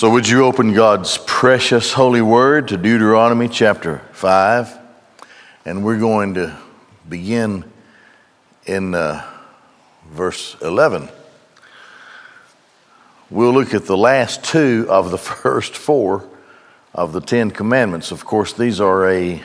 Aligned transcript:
So, 0.00 0.08
would 0.08 0.26
you 0.26 0.46
open 0.46 0.72
God's 0.72 1.18
precious 1.26 1.92
holy 1.92 2.22
word 2.22 2.68
to 2.68 2.78
Deuteronomy 2.78 3.48
chapter 3.48 3.98
5? 4.12 4.78
And 5.66 5.84
we're 5.84 5.98
going 5.98 6.32
to 6.36 6.56
begin 7.06 7.70
in 8.64 8.94
uh, 8.94 9.22
verse 10.08 10.56
11. 10.62 11.10
We'll 13.28 13.52
look 13.52 13.74
at 13.74 13.84
the 13.84 13.96
last 13.98 14.42
two 14.42 14.86
of 14.88 15.10
the 15.10 15.18
first 15.42 15.76
four 15.76 16.26
of 16.94 17.12
the 17.12 17.20
Ten 17.20 17.50
Commandments. 17.50 18.10
Of 18.10 18.24
course, 18.24 18.54
these 18.54 18.80
are 18.80 19.06
a 19.06 19.42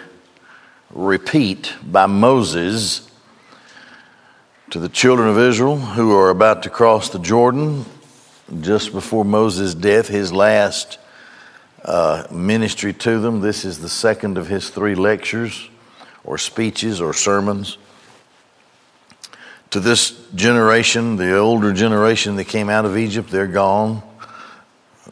repeat 0.90 1.74
by 1.84 2.06
Moses 2.06 3.12
to 4.70 4.80
the 4.80 4.88
children 4.88 5.28
of 5.28 5.38
Israel 5.38 5.76
who 5.76 6.16
are 6.16 6.30
about 6.30 6.64
to 6.64 6.70
cross 6.70 7.10
the 7.10 7.20
Jordan 7.20 7.84
just 8.62 8.92
before 8.92 9.26
Moses' 9.26 9.74
death, 9.74 10.08
his 10.08 10.32
last 10.32 11.00
uh, 11.84 12.26
ministry 12.32 12.94
to 12.94 13.20
them. 13.20 13.42
This 13.42 13.66
is 13.66 13.80
the 13.80 13.90
second 13.90 14.38
of 14.38 14.48
his 14.48 14.70
three 14.70 14.96
lectures, 14.96 15.70
or 16.24 16.38
speeches, 16.38 17.02
or 17.02 17.14
sermons. 17.14 17.78
To 19.72 19.80
this 19.80 20.12
generation, 20.34 21.16
the 21.18 21.38
older 21.38 21.74
generation 21.74 22.36
that 22.38 22.46
came 22.46 22.70
out 22.70 22.86
of 22.86 22.98
Egypt, 22.98 23.30
they're 23.30 23.48
gone. 23.48 24.02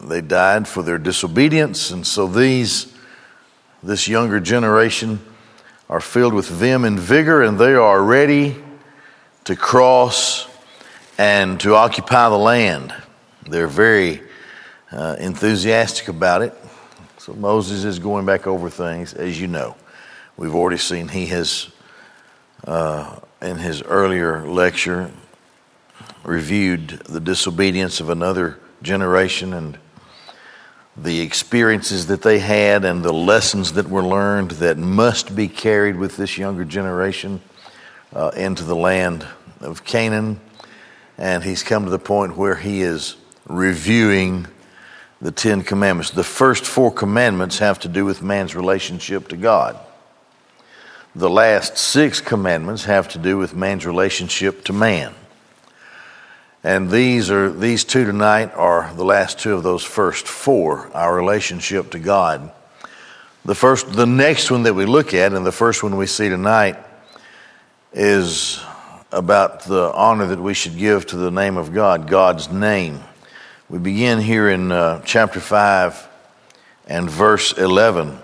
They 0.00 0.20
died 0.20 0.66
for 0.66 0.82
their 0.82 0.98
disobedience, 0.98 1.90
and 1.90 2.06
so 2.06 2.26
these, 2.26 2.92
this 3.82 4.08
younger 4.08 4.40
generation, 4.40 5.20
are 5.88 6.00
filled 6.00 6.34
with 6.34 6.48
vim 6.48 6.84
and 6.84 6.98
vigor, 6.98 7.42
and 7.42 7.58
they 7.58 7.74
are 7.74 8.02
ready 8.02 8.56
to 9.44 9.54
cross 9.54 10.48
and 11.18 11.60
to 11.60 11.74
occupy 11.74 12.28
the 12.28 12.38
land. 12.38 12.94
They're 13.48 13.66
very 13.66 14.22
uh, 14.90 15.16
enthusiastic 15.18 16.08
about 16.08 16.42
it. 16.42 16.54
So 17.18 17.34
Moses 17.34 17.84
is 17.84 17.98
going 17.98 18.24
back 18.24 18.46
over 18.46 18.70
things, 18.70 19.12
as 19.12 19.38
you 19.40 19.46
know. 19.46 19.76
We've 20.36 20.54
already 20.54 20.78
seen 20.78 21.08
he 21.08 21.26
has, 21.26 21.68
uh, 22.66 23.20
in 23.42 23.58
his 23.58 23.82
earlier 23.82 24.46
lecture, 24.46 25.10
reviewed 26.22 26.88
the 26.88 27.20
disobedience 27.20 28.00
of 28.00 28.08
another 28.08 28.58
generation 28.82 29.52
and 29.52 29.78
the 30.96 31.20
experiences 31.20 32.06
that 32.06 32.22
they 32.22 32.38
had 32.38 32.84
and 32.84 33.02
the 33.02 33.12
lessons 33.12 33.74
that 33.74 33.88
were 33.88 34.04
learned 34.04 34.52
that 34.52 34.78
must 34.78 35.36
be 35.36 35.48
carried 35.48 35.96
with 35.96 36.16
this 36.16 36.38
younger 36.38 36.64
generation 36.64 37.40
uh, 38.14 38.30
into 38.36 38.64
the 38.64 38.76
land 38.76 39.26
of 39.60 39.84
Canaan. 39.84 40.40
And 41.18 41.44
he's 41.44 41.62
come 41.62 41.84
to 41.84 41.90
the 41.90 41.98
point 41.98 42.36
where 42.36 42.54
he 42.54 42.80
is 42.80 43.16
reviewing 43.46 44.46
the 45.20 45.30
Ten 45.30 45.62
Commandments. 45.62 46.10
The 46.10 46.24
first 46.24 46.64
four 46.64 46.90
commandments 46.90 47.58
have 47.58 47.78
to 47.80 47.88
do 47.88 48.04
with 48.04 48.22
man's 48.22 48.54
relationship 48.54 49.28
to 49.28 49.36
God. 49.36 49.78
The 51.14 51.30
last 51.30 51.78
six 51.78 52.20
commandments 52.20 52.84
have 52.84 53.08
to 53.10 53.18
do 53.18 53.38
with 53.38 53.54
man's 53.54 53.86
relationship 53.86 54.64
to 54.64 54.72
man. 54.72 55.14
And 56.64 56.90
these 56.90 57.30
are 57.30 57.52
these 57.52 57.84
two 57.84 58.04
tonight 58.04 58.52
are 58.54 58.92
the 58.94 59.04
last 59.04 59.38
two 59.38 59.52
of 59.52 59.62
those 59.62 59.84
first 59.84 60.26
four, 60.26 60.90
our 60.94 61.14
relationship 61.14 61.90
to 61.90 61.98
God. 61.98 62.50
The 63.44 63.54
first 63.54 63.92
the 63.92 64.06
next 64.06 64.50
one 64.50 64.62
that 64.62 64.74
we 64.74 64.86
look 64.86 65.12
at 65.12 65.34
and 65.34 65.44
the 65.44 65.52
first 65.52 65.82
one 65.82 65.96
we 65.96 66.06
see 66.06 66.30
tonight 66.30 66.76
is 67.92 68.62
about 69.12 69.64
the 69.64 69.92
honor 69.94 70.26
that 70.26 70.40
we 70.40 70.54
should 70.54 70.76
give 70.76 71.06
to 71.06 71.16
the 71.16 71.30
name 71.30 71.56
of 71.58 71.72
God, 71.72 72.08
God's 72.08 72.50
name. 72.50 73.00
We 73.70 73.78
begin 73.78 74.20
here 74.20 74.50
in 74.50 74.70
uh, 74.70 75.00
chapter 75.06 75.40
5 75.40 76.08
and 76.86 77.08
verse 77.08 77.56
11 77.56 78.18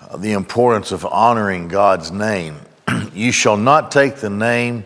uh, 0.00 0.16
the 0.16 0.32
importance 0.32 0.90
of 0.90 1.04
honoring 1.04 1.68
God's 1.68 2.10
name. 2.10 2.56
you 3.12 3.30
shall 3.30 3.58
not 3.58 3.90
take 3.90 4.16
the 4.16 4.30
name 4.30 4.84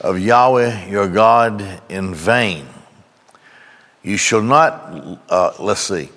of 0.00 0.18
Yahweh 0.18 0.88
your 0.88 1.06
God 1.06 1.80
in 1.88 2.12
vain. 2.12 2.66
You 4.02 4.16
shall 4.16 4.42
not, 4.42 5.20
uh, 5.28 5.52
let's 5.60 5.82
see, 5.82 6.08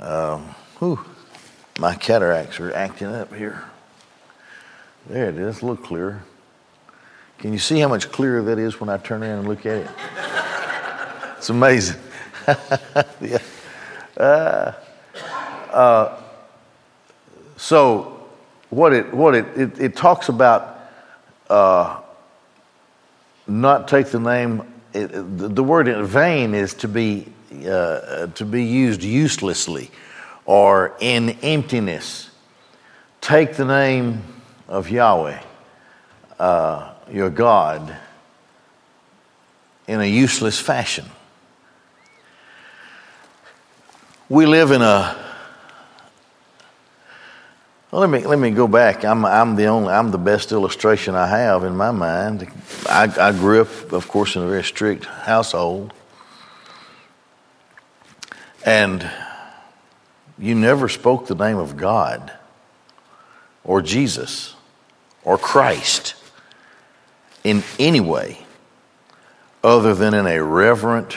uh, 0.00 0.38
whew, 0.80 0.98
my 1.78 1.94
cataracts 1.94 2.58
are 2.58 2.74
acting 2.74 3.06
up 3.06 3.32
here. 3.32 3.62
There 5.08 5.28
it 5.28 5.36
is, 5.36 5.62
a 5.62 5.66
little 5.66 5.84
clearer. 5.84 6.24
Can 7.38 7.52
you 7.52 7.60
see 7.60 7.78
how 7.78 7.86
much 7.86 8.10
clearer 8.10 8.42
that 8.42 8.58
is 8.58 8.80
when 8.80 8.90
I 8.90 8.96
turn 8.96 9.22
around 9.22 9.38
and 9.38 9.48
look 9.48 9.64
at 9.64 9.76
it? 9.76 9.90
It's 11.44 11.50
amazing. 11.50 12.00
yeah. 13.20 13.38
Uh, 14.16 14.72
uh, 15.70 16.22
so, 17.58 18.18
what 18.70 18.94
it 18.94 19.12
what 19.12 19.34
it 19.34 19.44
it, 19.54 19.78
it 19.78 19.94
talks 19.94 20.30
about 20.30 20.80
uh, 21.50 22.00
not 23.46 23.88
take 23.88 24.06
the 24.06 24.20
name. 24.20 24.62
It, 24.94 25.08
the, 25.08 25.48
the, 25.48 25.62
word 25.62 25.86
in 25.86 26.06
vain 26.06 26.54
is 26.54 26.72
to 26.76 26.88
be 26.88 27.30
uh, 27.68 28.28
to 28.28 28.46
be 28.46 28.64
used 28.64 29.02
uselessly 29.02 29.90
or 30.46 30.96
in 30.98 31.28
emptiness. 31.42 32.30
Take 33.20 33.56
the 33.56 33.66
name 33.66 34.22
of 34.66 34.88
Yahweh, 34.88 35.42
uh, 36.38 36.94
your 37.12 37.28
God, 37.28 37.94
in 39.86 40.00
a 40.00 40.06
useless 40.06 40.58
fashion. 40.58 41.04
We 44.30 44.46
live 44.46 44.70
in 44.70 44.80
a 44.80 45.22
well, 47.90 48.00
let 48.00 48.08
me 48.08 48.26
let 48.26 48.38
me 48.38 48.50
go 48.52 48.66
back. 48.66 49.04
I'm 49.04 49.22
I'm 49.26 49.54
the 49.54 49.66
only 49.66 49.92
I'm 49.92 50.10
the 50.10 50.18
best 50.18 50.50
illustration 50.50 51.14
I 51.14 51.26
have 51.26 51.62
in 51.62 51.76
my 51.76 51.90
mind. 51.90 52.50
I, 52.88 53.12
I 53.20 53.32
grew 53.32 53.60
up, 53.60 53.92
of 53.92 54.08
course, 54.08 54.34
in 54.34 54.42
a 54.42 54.46
very 54.48 54.64
strict 54.64 55.04
household, 55.04 55.92
and 58.64 59.06
you 60.38 60.54
never 60.54 60.88
spoke 60.88 61.26
the 61.26 61.34
name 61.34 61.58
of 61.58 61.76
God 61.76 62.32
or 63.62 63.82
Jesus 63.82 64.56
or 65.22 65.36
Christ 65.36 66.14
in 67.44 67.62
any 67.78 68.00
way 68.00 68.38
other 69.62 69.94
than 69.94 70.14
in 70.14 70.26
a 70.26 70.42
reverent 70.42 71.14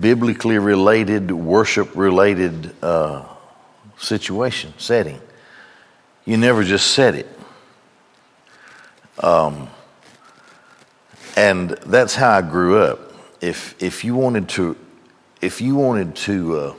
biblically 0.00 0.58
related, 0.58 1.30
worship 1.30 1.94
related 1.94 2.74
uh, 2.82 3.24
situation, 3.98 4.72
setting. 4.78 5.20
You 6.24 6.36
never 6.36 6.64
just 6.64 6.92
said 6.92 7.14
it. 7.14 7.28
Um, 9.18 9.68
and 11.36 11.70
that's 11.86 12.14
how 12.14 12.30
I 12.30 12.42
grew 12.42 12.78
up. 12.78 13.12
If, 13.40 13.80
if 13.82 14.04
you 14.04 14.14
wanted 14.14 14.48
to, 14.50 14.76
if 15.40 15.60
you 15.60 15.76
wanted 15.76 16.16
to 16.16 16.56
uh, 16.56 16.74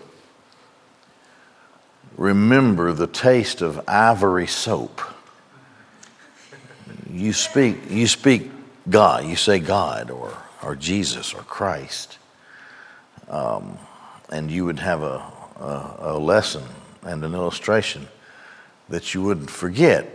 remember 2.17 2.91
the 2.91 3.07
taste 3.07 3.61
of 3.61 3.81
ivory 3.87 4.47
soap, 4.47 5.01
you 7.11 7.33
speak, 7.33 7.77
you 7.89 8.07
speak 8.07 8.49
God, 8.89 9.25
you 9.25 9.35
say 9.35 9.59
God 9.59 10.09
or, 10.09 10.35
or 10.63 10.75
Jesus 10.75 11.33
or 11.33 11.41
Christ 11.41 12.17
um, 13.29 13.77
and 14.29 14.51
you 14.51 14.65
would 14.65 14.79
have 14.79 15.01
a, 15.01 15.21
a, 15.59 15.95
a 15.99 16.19
lesson 16.19 16.63
and 17.03 17.23
an 17.23 17.33
illustration 17.33 18.07
that 18.89 19.13
you 19.13 19.21
wouldn't 19.21 19.49
forget. 19.49 20.09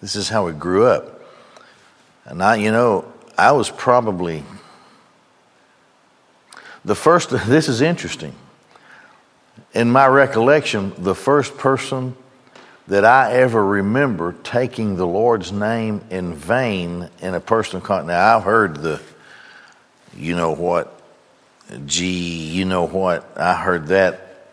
This 0.00 0.16
is 0.16 0.28
how 0.28 0.46
we 0.46 0.52
grew 0.52 0.86
up. 0.86 1.22
And 2.24 2.42
I, 2.42 2.56
you 2.56 2.72
know, 2.72 3.12
I 3.36 3.52
was 3.52 3.70
probably 3.70 4.42
the 6.84 6.94
first, 6.94 7.30
this 7.46 7.68
is 7.68 7.80
interesting. 7.80 8.34
In 9.72 9.90
my 9.90 10.06
recollection, 10.06 10.92
the 10.98 11.14
first 11.14 11.56
person 11.56 12.16
that 12.86 13.04
I 13.04 13.32
ever 13.34 13.64
remember 13.64 14.34
taking 14.42 14.96
the 14.96 15.06
Lord's 15.06 15.52
name 15.52 16.02
in 16.10 16.34
vain 16.34 17.08
in 17.20 17.34
a 17.34 17.40
personal 17.40 17.84
context. 17.84 18.08
Now, 18.08 18.36
I've 18.36 18.44
heard 18.44 18.76
the, 18.76 19.00
you 20.14 20.36
know 20.36 20.52
what, 20.52 21.00
gee, 21.86 22.50
you 22.50 22.64
know 22.64 22.86
what? 22.86 23.36
I 23.36 23.54
heard 23.54 23.88
that, 23.88 24.48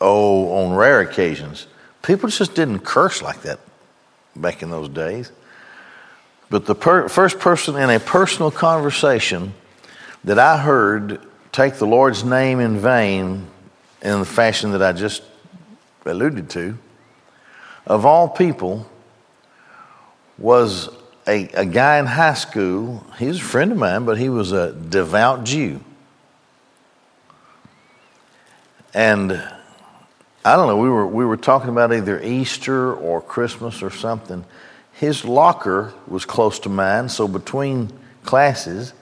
oh, 0.00 0.64
on 0.64 0.74
rare 0.74 1.00
occasions. 1.00 1.66
People 2.02 2.28
just 2.28 2.54
didn't 2.54 2.80
curse 2.80 3.22
like 3.22 3.42
that 3.42 3.60
back 4.34 4.62
in 4.62 4.70
those 4.70 4.88
days. 4.88 5.30
But 6.50 6.66
the 6.66 6.74
per- 6.74 7.08
first 7.08 7.38
person 7.38 7.76
in 7.76 7.88
a 7.90 8.00
personal 8.00 8.50
conversation 8.50 9.54
that 10.24 10.38
I 10.38 10.58
heard 10.58 11.20
take 11.50 11.74
the 11.74 11.86
Lord's 11.86 12.24
name 12.24 12.60
in 12.60 12.78
vain 12.78 13.46
in 14.02 14.18
the 14.18 14.24
fashion 14.24 14.72
that 14.72 14.82
I 14.82 14.92
just 14.92 15.22
alluded 16.04 16.50
to, 16.50 16.76
of 17.86 18.04
all 18.04 18.28
people, 18.28 18.90
was 20.38 20.88
a, 21.26 21.48
a 21.54 21.64
guy 21.64 21.98
in 21.98 22.06
high 22.06 22.34
school. 22.34 23.04
He 23.18 23.26
was 23.26 23.38
a 23.38 23.44
friend 23.44 23.72
of 23.72 23.78
mine, 23.78 24.04
but 24.04 24.18
he 24.18 24.28
was 24.28 24.52
a 24.52 24.72
devout 24.72 25.44
Jew. 25.44 25.80
And 28.94 29.32
I 30.44 30.56
don't 30.56 30.66
know, 30.66 30.76
we 30.76 30.88
were, 30.88 31.06
we 31.06 31.24
were 31.24 31.36
talking 31.36 31.70
about 31.70 31.92
either 31.92 32.20
Easter 32.20 32.94
or 32.94 33.22
Christmas 33.22 33.82
or 33.82 33.90
something. 33.90 34.44
His 34.92 35.24
locker 35.24 35.94
was 36.06 36.24
close 36.24 36.58
to 36.60 36.68
mine, 36.68 37.08
so 37.08 37.26
between 37.26 37.90
classes, 38.24 38.92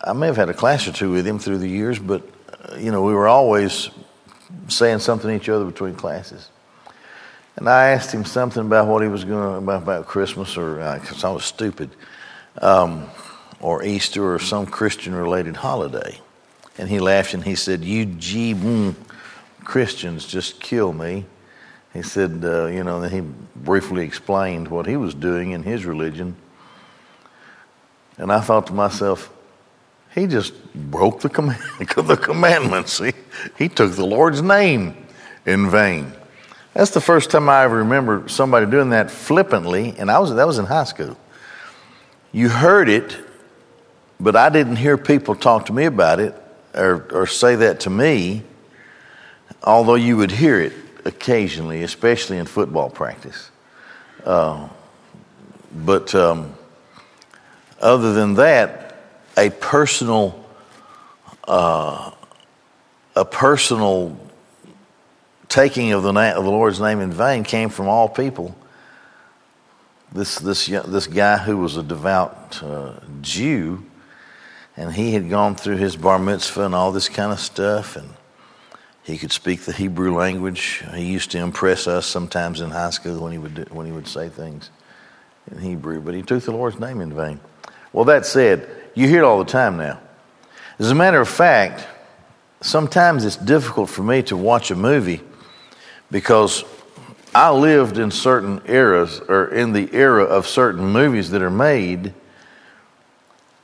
I 0.00 0.14
may 0.14 0.26
have 0.26 0.36
had 0.36 0.48
a 0.48 0.54
class 0.54 0.88
or 0.88 0.92
two 0.92 1.12
with 1.12 1.26
him 1.26 1.38
through 1.38 1.58
the 1.58 1.68
years, 1.68 1.98
but, 1.98 2.22
uh, 2.70 2.76
you 2.76 2.90
know, 2.90 3.02
we 3.02 3.12
were 3.12 3.28
always 3.28 3.90
saying 4.68 5.00
something 5.00 5.28
to 5.28 5.36
each 5.36 5.48
other 5.48 5.64
between 5.64 5.94
classes. 5.94 6.48
And 7.56 7.68
I 7.68 7.88
asked 7.88 8.12
him 8.12 8.24
something 8.24 8.64
about 8.64 8.86
what 8.86 9.02
he 9.02 9.08
was 9.08 9.24
going 9.24 9.58
about, 9.58 9.82
about 9.82 10.06
Christmas, 10.06 10.56
or 10.56 10.80
uh, 10.80 10.98
I 11.22 11.30
was 11.30 11.44
stupid, 11.44 11.90
um, 12.62 13.10
or 13.60 13.84
Easter, 13.84 14.34
or 14.34 14.38
some 14.38 14.66
Christian 14.66 15.14
related 15.14 15.56
holiday. 15.56 16.18
And 16.78 16.88
he 16.88 17.00
laughed 17.00 17.34
and 17.34 17.44
he 17.44 17.54
said, 17.54 17.84
You 17.84 18.06
G 18.06 18.54
Christians 19.64 20.26
just 20.26 20.60
kill 20.60 20.92
me. 20.92 21.26
He 21.92 22.02
said, 22.02 22.42
uh, 22.44 22.66
you 22.66 22.84
know, 22.84 23.00
then 23.00 23.10
he 23.10 23.20
briefly 23.56 24.04
explained 24.04 24.68
what 24.68 24.86
he 24.86 24.96
was 24.96 25.14
doing 25.14 25.52
in 25.52 25.62
his 25.62 25.84
religion. 25.84 26.36
And 28.16 28.32
I 28.32 28.40
thought 28.40 28.68
to 28.68 28.72
myself, 28.72 29.32
he 30.14 30.26
just 30.26 30.54
broke 30.74 31.20
the, 31.20 31.28
command, 31.28 31.60
the 31.78 32.16
commandments. 32.16 32.98
He, 32.98 33.12
he 33.56 33.68
took 33.68 33.92
the 33.92 34.06
Lord's 34.06 34.42
name 34.42 35.06
in 35.46 35.70
vain. 35.70 36.12
That's 36.74 36.90
the 36.90 37.00
first 37.00 37.30
time 37.30 37.48
I 37.48 37.64
ever 37.64 37.78
remember 37.78 38.28
somebody 38.28 38.66
doing 38.66 38.90
that 38.90 39.10
flippantly, 39.10 39.94
and 39.98 40.10
I 40.10 40.20
was, 40.20 40.32
that 40.34 40.46
was 40.46 40.58
in 40.58 40.66
high 40.66 40.84
school. 40.84 41.16
You 42.32 42.48
heard 42.48 42.88
it, 42.88 43.18
but 44.20 44.36
I 44.36 44.48
didn't 44.48 44.76
hear 44.76 44.96
people 44.96 45.34
talk 45.34 45.66
to 45.66 45.72
me 45.72 45.84
about 45.86 46.20
it 46.20 46.39
or, 46.74 47.06
or 47.12 47.26
say 47.26 47.56
that 47.56 47.80
to 47.80 47.90
me, 47.90 48.42
although 49.62 49.94
you 49.94 50.16
would 50.16 50.30
hear 50.30 50.60
it 50.60 50.72
occasionally, 51.04 51.82
especially 51.82 52.38
in 52.38 52.46
football 52.46 52.90
practice. 52.90 53.50
Uh, 54.24 54.68
but 55.72 56.14
um, 56.14 56.54
other 57.80 58.12
than 58.12 58.34
that, 58.34 58.96
a 59.36 59.50
personal, 59.50 60.44
uh, 61.48 62.10
a 63.16 63.24
personal 63.24 64.18
taking 65.48 65.92
of 65.92 66.02
the, 66.02 66.12
na- 66.12 66.32
of 66.32 66.44
the 66.44 66.50
Lord's 66.50 66.80
name 66.80 67.00
in 67.00 67.12
vain 67.12 67.44
came 67.44 67.68
from 67.68 67.88
all 67.88 68.08
people. 68.08 68.56
This, 70.12 70.38
this, 70.38 70.66
this 70.66 71.06
guy 71.06 71.38
who 71.38 71.56
was 71.58 71.76
a 71.76 71.82
devout 71.82 72.62
uh, 72.62 72.94
Jew, 73.20 73.84
and 74.80 74.94
he 74.94 75.12
had 75.12 75.28
gone 75.28 75.56
through 75.56 75.76
his 75.76 75.94
bar 75.94 76.18
mitzvah 76.18 76.64
and 76.64 76.74
all 76.74 76.90
this 76.90 77.10
kind 77.10 77.32
of 77.32 77.38
stuff, 77.38 77.96
and 77.96 78.08
he 79.02 79.18
could 79.18 79.30
speak 79.30 79.60
the 79.60 79.74
Hebrew 79.74 80.16
language. 80.16 80.82
He 80.94 81.04
used 81.04 81.30
to 81.32 81.38
impress 81.38 81.86
us 81.86 82.06
sometimes 82.06 82.62
in 82.62 82.70
high 82.70 82.88
school 82.88 83.20
when 83.20 83.30
he 83.30 83.36
would, 83.36 83.54
do, 83.56 83.66
when 83.68 83.84
he 83.84 83.92
would 83.92 84.08
say 84.08 84.30
things 84.30 84.70
in 85.50 85.58
Hebrew, 85.58 86.00
but 86.00 86.14
he 86.14 86.22
took 86.22 86.42
the 86.44 86.52
Lord's 86.52 86.80
name 86.80 87.02
in 87.02 87.12
vain. 87.12 87.40
Well, 87.92 88.06
that 88.06 88.24
said, 88.24 88.70
you 88.94 89.06
hear 89.06 89.20
it 89.20 89.24
all 89.24 89.38
the 89.38 89.50
time 89.50 89.76
now. 89.76 90.00
As 90.78 90.90
a 90.90 90.94
matter 90.94 91.20
of 91.20 91.28
fact, 91.28 91.86
sometimes 92.62 93.26
it's 93.26 93.36
difficult 93.36 93.90
for 93.90 94.02
me 94.02 94.22
to 94.22 94.36
watch 94.36 94.70
a 94.70 94.76
movie 94.76 95.20
because 96.10 96.64
I 97.34 97.50
lived 97.50 97.98
in 97.98 98.10
certain 98.10 98.62
eras 98.64 99.20
or 99.28 99.48
in 99.48 99.74
the 99.74 99.92
era 99.92 100.24
of 100.24 100.46
certain 100.46 100.86
movies 100.86 101.32
that 101.32 101.42
are 101.42 101.50
made 101.50 102.14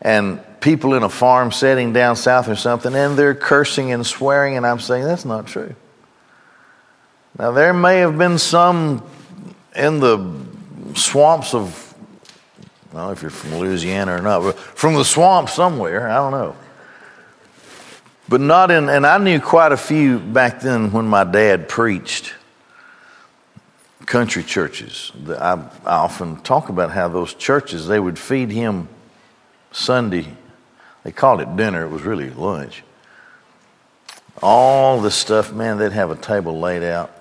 and 0.07 0.41
people 0.61 0.95
in 0.95 1.03
a 1.03 1.09
farm 1.09 1.51
setting 1.51 1.93
down 1.93 2.15
south 2.15 2.49
or 2.49 2.55
something 2.55 2.95
and 2.95 3.19
they're 3.19 3.35
cursing 3.35 3.91
and 3.91 4.07
swearing 4.07 4.57
and 4.57 4.65
I'm 4.65 4.79
saying 4.79 5.05
that's 5.05 5.25
not 5.25 5.49
true. 5.49 5.75
Now 7.37 7.51
there 7.51 7.75
may 7.75 7.99
have 7.99 8.17
been 8.17 8.39
some 8.39 9.03
in 9.75 9.99
the 9.99 10.33
swamps 10.95 11.55
of 11.55 11.83
I 12.93 12.99
don't 12.99 13.07
know 13.07 13.11
if 13.11 13.21
you're 13.21 13.33
from 13.33 13.57
Louisiana 13.57 14.15
or 14.15 14.23
not, 14.23 14.43
but 14.43 14.57
from 14.57 14.95
the 14.95 15.05
swamp 15.05 15.51
somewhere, 15.51 16.09
I 16.09 16.15
don't 16.15 16.31
know. 16.31 16.57
But 18.29 18.41
not 18.41 18.71
in, 18.71 18.89
and 18.89 19.05
I 19.05 19.19
knew 19.19 19.41
quite 19.41 19.73
a 19.73 19.77
few 19.77 20.19
back 20.21 20.61
then 20.61 20.93
when 20.93 21.07
my 21.07 21.25
dad 21.25 21.69
preached 21.69 22.33
country 24.07 24.45
churches. 24.45 25.13
I, 25.29 25.61
I 25.85 25.97
often 25.97 26.37
talk 26.43 26.69
about 26.69 26.91
how 26.93 27.09
those 27.09 27.35
churches, 27.35 27.87
they 27.87 28.01
would 28.01 28.19
feed 28.19 28.51
him 28.51 28.89
Sunday. 29.73 30.27
They 31.05 31.13
called 31.13 31.41
it 31.41 31.57
dinner, 31.57 31.85
it 31.85 31.91
was 31.91 32.03
really 32.03 32.31
lunch. 32.31 32.83
All 34.43 35.01
the 35.01 35.11
stuff, 35.11 35.53
man, 35.53 35.79
they'd 35.79 35.93
have 35.93 36.11
a 36.11 36.17
table 36.17 36.59
laid 36.59 36.83
out. 36.83 37.13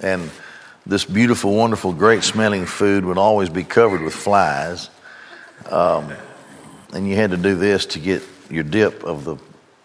And 0.00 0.30
this 0.86 1.04
beautiful, 1.04 1.54
wonderful, 1.54 1.92
great 1.92 2.22
smelling 2.22 2.64
food 2.64 3.04
would 3.04 3.18
always 3.18 3.48
be 3.48 3.64
covered 3.64 4.02
with 4.02 4.14
flies. 4.14 4.88
Um, 5.70 6.12
and 6.92 7.08
you 7.08 7.16
had 7.16 7.32
to 7.32 7.36
do 7.36 7.54
this 7.56 7.86
to 7.86 7.98
get 7.98 8.22
your 8.48 8.62
dip 8.62 9.02
of 9.04 9.24
the 9.24 9.36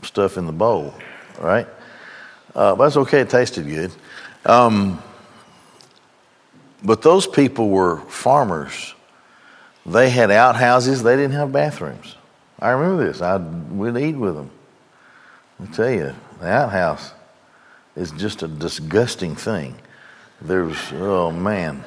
stuff 0.04 0.38
in 0.38 0.45
the 0.45 0.51
bowl, 0.51 0.94
right? 1.39 1.68
Uh, 2.54 2.75
but 2.75 2.86
that's 2.86 2.98
okay, 2.98 3.22
it 3.22 3.30
tasted 3.30 3.68
good. 3.68 3.92
Um, 4.45 5.01
but 6.84 7.01
those 7.01 7.27
people 7.27 7.69
were 7.69 7.98
farmers. 8.01 8.94
They 9.86 10.10
had 10.10 10.31
outhouses, 10.31 11.04
they 11.04 11.16
didn't 11.16 11.33
have 11.33 11.51
bathrooms. 11.51 12.16
I 12.60 12.69
remember 12.69 13.06
this. 13.06 13.22
I 13.22 13.38
would 13.38 13.98
eat 13.98 14.16
with 14.16 14.36
them. 14.36 14.51
I 15.62 15.66
tell 15.68 15.89
you, 15.89 16.16
the 16.39 16.48
outhouse 16.48 17.13
is 17.95 18.12
just 18.12 18.44
a 18.44 18.48
disgusting 18.48 19.36
thing. 19.36 19.75
There's, 20.42 20.78
oh 20.94 21.31
man. 21.31 21.83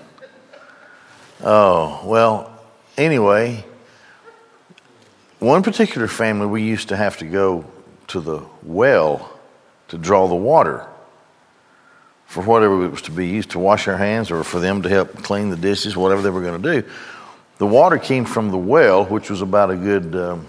Oh, 1.42 2.00
well, 2.04 2.60
anyway, 2.96 3.64
one 5.38 5.62
particular 5.62 6.08
family, 6.08 6.46
we 6.46 6.62
used 6.62 6.88
to 6.88 6.96
have 6.96 7.18
to 7.18 7.24
go 7.24 7.64
to 8.08 8.20
the 8.20 8.42
well 8.62 9.38
to 9.88 9.98
draw 9.98 10.26
the 10.26 10.34
water 10.34 10.86
for 12.26 12.42
whatever 12.42 12.84
it 12.84 12.88
was 12.88 13.02
to 13.02 13.10
be 13.10 13.28
used 13.28 13.50
to 13.50 13.58
wash 13.58 13.86
our 13.86 13.96
hands 13.96 14.30
or 14.30 14.42
for 14.42 14.58
them 14.58 14.82
to 14.82 14.88
help 14.88 15.22
clean 15.22 15.50
the 15.50 15.56
dishes, 15.56 15.96
whatever 15.96 16.22
they 16.22 16.30
were 16.30 16.40
going 16.40 16.60
to 16.62 16.80
do. 16.80 16.88
The 17.58 17.66
water 17.66 17.98
came 17.98 18.24
from 18.24 18.50
the 18.50 18.58
well, 18.58 19.04
which 19.04 19.30
was 19.30 19.40
about 19.40 19.70
a 19.70 19.76
good 19.76 20.16
um, 20.16 20.48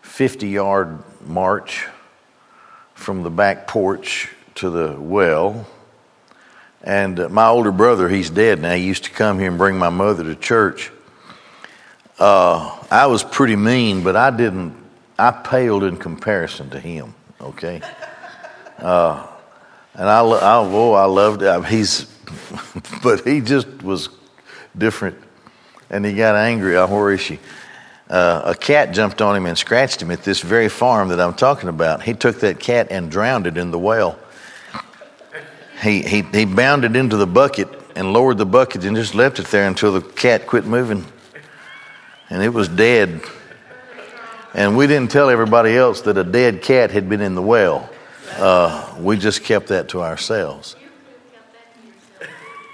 50 0.00 0.48
yard 0.48 0.98
march 1.26 1.86
from 2.94 3.22
the 3.22 3.30
back 3.30 3.66
porch 3.66 4.30
to 4.54 4.70
the 4.70 4.98
well. 4.98 5.66
And 6.82 7.20
uh, 7.20 7.28
my 7.28 7.48
older 7.48 7.72
brother, 7.72 8.08
he's 8.08 8.30
dead 8.30 8.62
now, 8.62 8.74
he 8.74 8.84
used 8.84 9.04
to 9.04 9.10
come 9.10 9.38
here 9.38 9.48
and 9.48 9.58
bring 9.58 9.76
my 9.76 9.90
mother 9.90 10.24
to 10.24 10.34
church. 10.34 10.90
Uh, 12.18 12.78
I 12.90 13.06
was 13.06 13.22
pretty 13.22 13.56
mean, 13.56 14.02
but 14.02 14.16
I 14.16 14.30
didn't, 14.30 14.74
I 15.18 15.30
paled 15.30 15.82
in 15.82 15.98
comparison 15.98 16.70
to 16.70 16.80
him, 16.80 17.14
okay? 17.40 17.82
Uh, 18.78 19.26
and 19.94 20.08
I, 20.08 20.20
I, 20.20 20.56
oh, 20.56 20.92
I 20.92 21.04
loved 21.04 21.42
it. 21.42 21.64
He's, 21.66 22.04
but 23.02 23.26
he 23.26 23.40
just 23.40 23.82
was 23.82 24.08
different. 24.76 25.18
And 25.90 26.04
he 26.04 26.14
got 26.14 26.36
angry. 26.36 26.76
Oh, 26.76 26.86
where 26.86 27.12
is 27.12 27.20
she? 27.20 27.38
Uh, 28.08 28.42
a 28.44 28.54
cat 28.54 28.92
jumped 28.92 29.22
on 29.22 29.36
him 29.36 29.46
and 29.46 29.56
scratched 29.56 30.02
him 30.02 30.10
at 30.10 30.22
this 30.22 30.40
very 30.40 30.68
farm 30.68 31.08
that 31.08 31.20
I'm 31.20 31.34
talking 31.34 31.68
about. 31.68 32.02
He 32.02 32.14
took 32.14 32.40
that 32.40 32.60
cat 32.60 32.88
and 32.90 33.10
drowned 33.10 33.46
it 33.46 33.56
in 33.56 33.70
the 33.70 33.78
well 33.78 34.18
he, 35.84 36.02
he, 36.02 36.22
he 36.22 36.44
bounded 36.46 36.96
into 36.96 37.16
the 37.16 37.26
bucket 37.26 37.68
and 37.94 38.12
lowered 38.12 38.38
the 38.38 38.46
bucket 38.46 38.84
and 38.84 38.96
just 38.96 39.14
left 39.14 39.38
it 39.38 39.46
there 39.46 39.68
until 39.68 39.92
the 39.92 40.00
cat 40.00 40.46
quit 40.46 40.64
moving. 40.64 41.04
And 42.30 42.42
it 42.42 42.48
was 42.48 42.68
dead. 42.68 43.20
And 44.54 44.76
we 44.76 44.86
didn't 44.86 45.10
tell 45.10 45.30
everybody 45.30 45.76
else 45.76 46.00
that 46.02 46.16
a 46.16 46.24
dead 46.24 46.62
cat 46.62 46.90
had 46.90 47.08
been 47.08 47.20
in 47.20 47.34
the 47.34 47.42
well. 47.42 47.90
Uh, 48.32 48.94
we 48.98 49.16
just 49.16 49.44
kept 49.44 49.68
that 49.68 49.88
to 49.90 50.02
ourselves. 50.02 50.74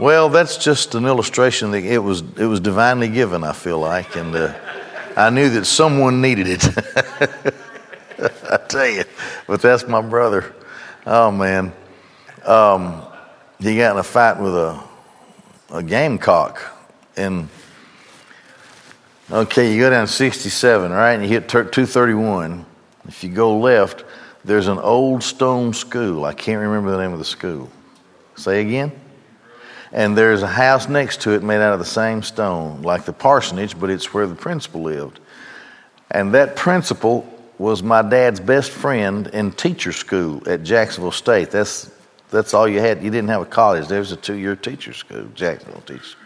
Well, 0.00 0.30
that's 0.30 0.56
just 0.56 0.94
an 0.94 1.04
illustration 1.04 1.72
that 1.72 1.84
it 1.84 1.98
was, 1.98 2.22
it 2.38 2.46
was 2.46 2.58
divinely 2.58 3.06
given, 3.06 3.44
I 3.44 3.52
feel 3.52 3.78
like. 3.78 4.16
And 4.16 4.34
uh, 4.34 4.54
I 5.14 5.28
knew 5.28 5.50
that 5.50 5.66
someone 5.66 6.22
needed 6.22 6.46
it. 6.48 6.64
I 8.50 8.56
tell 8.66 8.88
you. 8.88 9.04
But 9.46 9.60
that's 9.60 9.86
my 9.86 10.00
brother. 10.00 10.54
Oh, 11.04 11.30
man. 11.30 11.74
Um, 12.46 13.02
he 13.58 13.76
got 13.76 13.92
in 13.92 13.98
a 13.98 14.02
fight 14.02 14.40
with 14.40 14.54
a, 14.54 14.82
a 15.68 15.82
gamecock. 15.82 16.62
And, 17.18 17.50
okay, 19.30 19.70
you 19.70 19.80
go 19.80 19.90
down 19.90 20.06
67, 20.06 20.90
right? 20.90 21.12
And 21.12 21.22
you 21.24 21.28
hit 21.28 21.46
231. 21.46 22.64
If 23.06 23.22
you 23.22 23.28
go 23.28 23.58
left, 23.58 24.04
there's 24.46 24.68
an 24.68 24.78
old 24.78 25.22
stone 25.22 25.74
school. 25.74 26.24
I 26.24 26.32
can't 26.32 26.62
remember 26.62 26.90
the 26.90 27.02
name 27.02 27.12
of 27.12 27.18
the 27.18 27.24
school. 27.26 27.68
Say 28.36 28.62
again? 28.62 28.92
And 29.92 30.16
there's 30.16 30.42
a 30.42 30.46
house 30.46 30.88
next 30.88 31.22
to 31.22 31.32
it 31.32 31.42
made 31.42 31.60
out 31.60 31.72
of 31.72 31.80
the 31.80 31.84
same 31.84 32.22
stone, 32.22 32.82
like 32.82 33.04
the 33.04 33.12
parsonage, 33.12 33.78
but 33.78 33.90
it's 33.90 34.14
where 34.14 34.26
the 34.26 34.36
principal 34.36 34.82
lived. 34.82 35.18
And 36.10 36.34
that 36.34 36.56
principal 36.56 37.26
was 37.58 37.82
my 37.82 38.02
dad's 38.02 38.40
best 38.40 38.70
friend 38.70 39.26
in 39.28 39.52
teacher 39.52 39.92
school 39.92 40.42
at 40.48 40.62
Jacksonville 40.62 41.12
State. 41.12 41.50
That's 41.50 41.90
that's 42.30 42.54
all 42.54 42.68
you 42.68 42.78
had. 42.78 43.02
You 43.02 43.10
didn't 43.10 43.28
have 43.28 43.42
a 43.42 43.46
college. 43.46 43.88
There 43.88 43.98
was 43.98 44.12
a 44.12 44.16
two-year 44.16 44.54
teacher 44.54 44.92
school, 44.92 45.26
Jacksonville 45.34 45.82
teacher. 45.82 46.16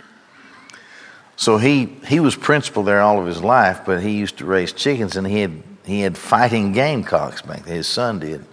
So 1.36 1.56
he 1.56 1.86
he 2.06 2.20
was 2.20 2.36
principal 2.36 2.82
there 2.82 3.00
all 3.00 3.18
of 3.18 3.26
his 3.26 3.42
life, 3.42 3.80
but 3.84 4.02
he 4.02 4.12
used 4.12 4.38
to 4.38 4.44
raise 4.44 4.72
chickens, 4.72 5.16
and 5.16 5.26
he 5.26 5.40
had 5.40 5.62
he 5.84 6.00
had 6.00 6.16
fighting 6.16 6.72
gamecocks 6.72 7.42
back. 7.42 7.64
His 7.66 7.86
son 7.86 8.20
did. 8.20 8.44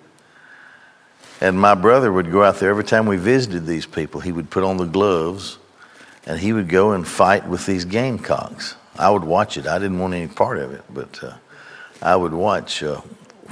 And 1.41 1.59
my 1.59 1.73
brother 1.73 2.11
would 2.11 2.31
go 2.31 2.43
out 2.43 2.57
there 2.57 2.69
every 2.69 2.83
time 2.83 3.07
we 3.07 3.17
visited 3.17 3.65
these 3.65 3.87
people. 3.87 4.21
He 4.21 4.31
would 4.31 4.51
put 4.51 4.63
on 4.63 4.77
the 4.77 4.85
gloves, 4.85 5.57
and 6.27 6.39
he 6.39 6.53
would 6.53 6.69
go 6.69 6.91
and 6.91 7.05
fight 7.05 7.47
with 7.47 7.65
these 7.65 7.83
gamecocks. 7.83 8.75
I 8.97 9.09
would 9.09 9.23
watch 9.23 9.57
it. 9.57 9.65
I 9.65 9.79
didn't 9.79 9.97
want 9.97 10.13
any 10.13 10.27
part 10.27 10.59
of 10.59 10.71
it, 10.71 10.83
but 10.93 11.23
uh, 11.23 11.33
I 11.99 12.15
would 12.15 12.33
watch 12.33 12.83
uh, 12.83 13.01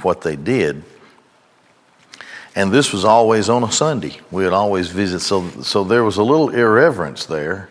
what 0.02 0.20
they 0.20 0.36
did. 0.36 0.84
And 2.54 2.70
this 2.70 2.92
was 2.92 3.04
always 3.04 3.48
on 3.48 3.64
a 3.64 3.72
Sunday. 3.72 4.16
We 4.30 4.44
would 4.44 4.52
always 4.52 4.88
visit. 4.88 5.20
So, 5.20 5.48
so 5.62 5.82
there 5.82 6.04
was 6.04 6.16
a 6.16 6.22
little 6.22 6.50
irreverence 6.50 7.26
there. 7.26 7.70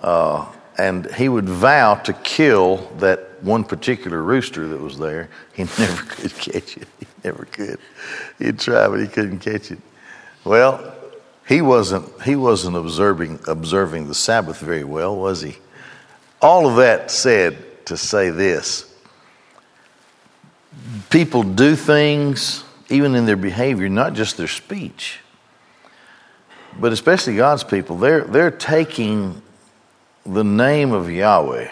Uh, 0.00 0.50
and 0.78 1.12
he 1.14 1.28
would 1.28 1.48
vow 1.48 1.94
to 1.94 2.12
kill 2.12 2.90
that 2.98 3.42
one 3.42 3.64
particular 3.64 4.22
rooster 4.22 4.68
that 4.68 4.80
was 4.80 4.98
there. 4.98 5.28
He 5.52 5.62
never 5.78 6.02
could 6.04 6.34
catch 6.34 6.78
it. 6.78 6.88
Never 7.24 7.44
could. 7.44 7.78
He'd 8.38 8.58
try, 8.58 8.88
but 8.88 9.00
he 9.00 9.06
couldn't 9.06 9.38
catch 9.40 9.70
it. 9.70 9.78
Well, 10.44 10.94
he 11.46 11.60
wasn't, 11.62 12.22
he 12.22 12.36
wasn't 12.36 12.76
observing, 12.76 13.40
observing 13.46 14.08
the 14.08 14.14
Sabbath 14.14 14.58
very 14.58 14.84
well, 14.84 15.16
was 15.16 15.42
he? 15.42 15.56
All 16.40 16.68
of 16.68 16.76
that 16.76 17.10
said 17.10 17.86
to 17.86 17.96
say 17.96 18.30
this 18.30 18.88
people 21.10 21.42
do 21.42 21.76
things, 21.76 22.64
even 22.88 23.14
in 23.14 23.26
their 23.26 23.36
behavior, 23.36 23.88
not 23.88 24.14
just 24.14 24.36
their 24.36 24.48
speech, 24.48 25.20
but 26.80 26.92
especially 26.92 27.36
God's 27.36 27.64
people. 27.64 27.96
They're, 27.96 28.24
they're 28.24 28.50
taking 28.50 29.42
the 30.24 30.44
name 30.44 30.92
of 30.92 31.10
Yahweh 31.10 31.70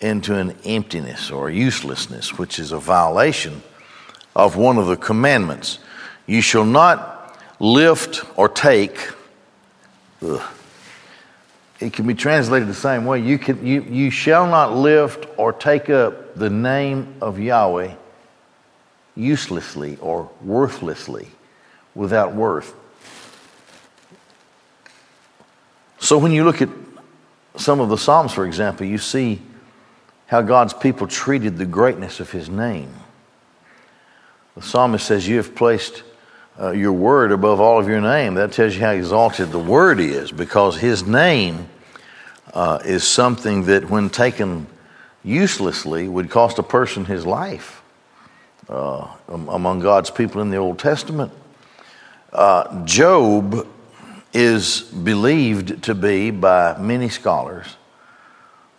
into 0.00 0.34
an 0.34 0.56
emptiness 0.64 1.30
or 1.30 1.50
uselessness, 1.50 2.38
which 2.38 2.58
is 2.58 2.72
a 2.72 2.78
violation 2.78 3.62
of 4.34 4.56
one 4.56 4.78
of 4.78 4.86
the 4.86 4.96
commandments. 4.96 5.78
You 6.26 6.40
shall 6.40 6.64
not 6.64 7.38
lift 7.60 8.24
or 8.36 8.48
take. 8.48 8.98
Ugh. 10.22 10.42
It 11.80 11.92
can 11.92 12.06
be 12.06 12.14
translated 12.14 12.68
the 12.68 12.74
same 12.74 13.04
way. 13.04 13.20
You, 13.20 13.38
can, 13.38 13.66
you, 13.66 13.82
you 13.82 14.10
shall 14.10 14.46
not 14.46 14.74
lift 14.74 15.26
or 15.36 15.52
take 15.52 15.90
up 15.90 16.34
the 16.34 16.48
name 16.48 17.16
of 17.20 17.38
Yahweh 17.38 17.94
uselessly 19.16 19.96
or 20.00 20.30
worthlessly, 20.40 21.28
without 21.94 22.34
worth. 22.34 22.74
So 25.98 26.18
when 26.18 26.32
you 26.32 26.44
look 26.44 26.60
at 26.60 26.68
some 27.56 27.80
of 27.80 27.88
the 27.88 27.96
Psalms, 27.96 28.32
for 28.32 28.44
example, 28.44 28.86
you 28.86 28.98
see 28.98 29.40
how 30.26 30.42
God's 30.42 30.74
people 30.74 31.06
treated 31.06 31.56
the 31.56 31.66
greatness 31.66 32.18
of 32.18 32.30
His 32.30 32.48
name. 32.48 32.92
The 34.56 34.62
psalmist 34.62 35.06
says, 35.06 35.26
You 35.26 35.36
have 35.38 35.54
placed 35.54 36.02
uh, 36.58 36.70
your 36.70 36.92
word 36.92 37.32
above 37.32 37.60
all 37.60 37.78
of 37.78 37.88
your 37.88 38.00
name. 38.00 38.34
That 38.34 38.52
tells 38.52 38.74
you 38.74 38.80
how 38.80 38.92
exalted 38.92 39.50
the 39.50 39.58
word 39.58 40.00
is 40.00 40.30
because 40.30 40.76
His 40.76 41.06
name 41.06 41.68
uh, 42.54 42.78
is 42.84 43.04
something 43.04 43.64
that, 43.64 43.90
when 43.90 44.08
taken 44.08 44.66
uselessly, 45.24 46.08
would 46.08 46.30
cost 46.30 46.58
a 46.58 46.62
person 46.62 47.04
his 47.04 47.26
life 47.26 47.82
uh, 48.68 49.08
among 49.28 49.80
God's 49.80 50.10
people 50.10 50.40
in 50.40 50.50
the 50.50 50.56
Old 50.56 50.78
Testament. 50.78 51.32
Uh, 52.32 52.84
Job 52.84 53.66
is 54.32 54.82
believed 54.82 55.82
to 55.84 55.94
be 55.94 56.30
by 56.30 56.76
many 56.78 57.08
scholars 57.08 57.76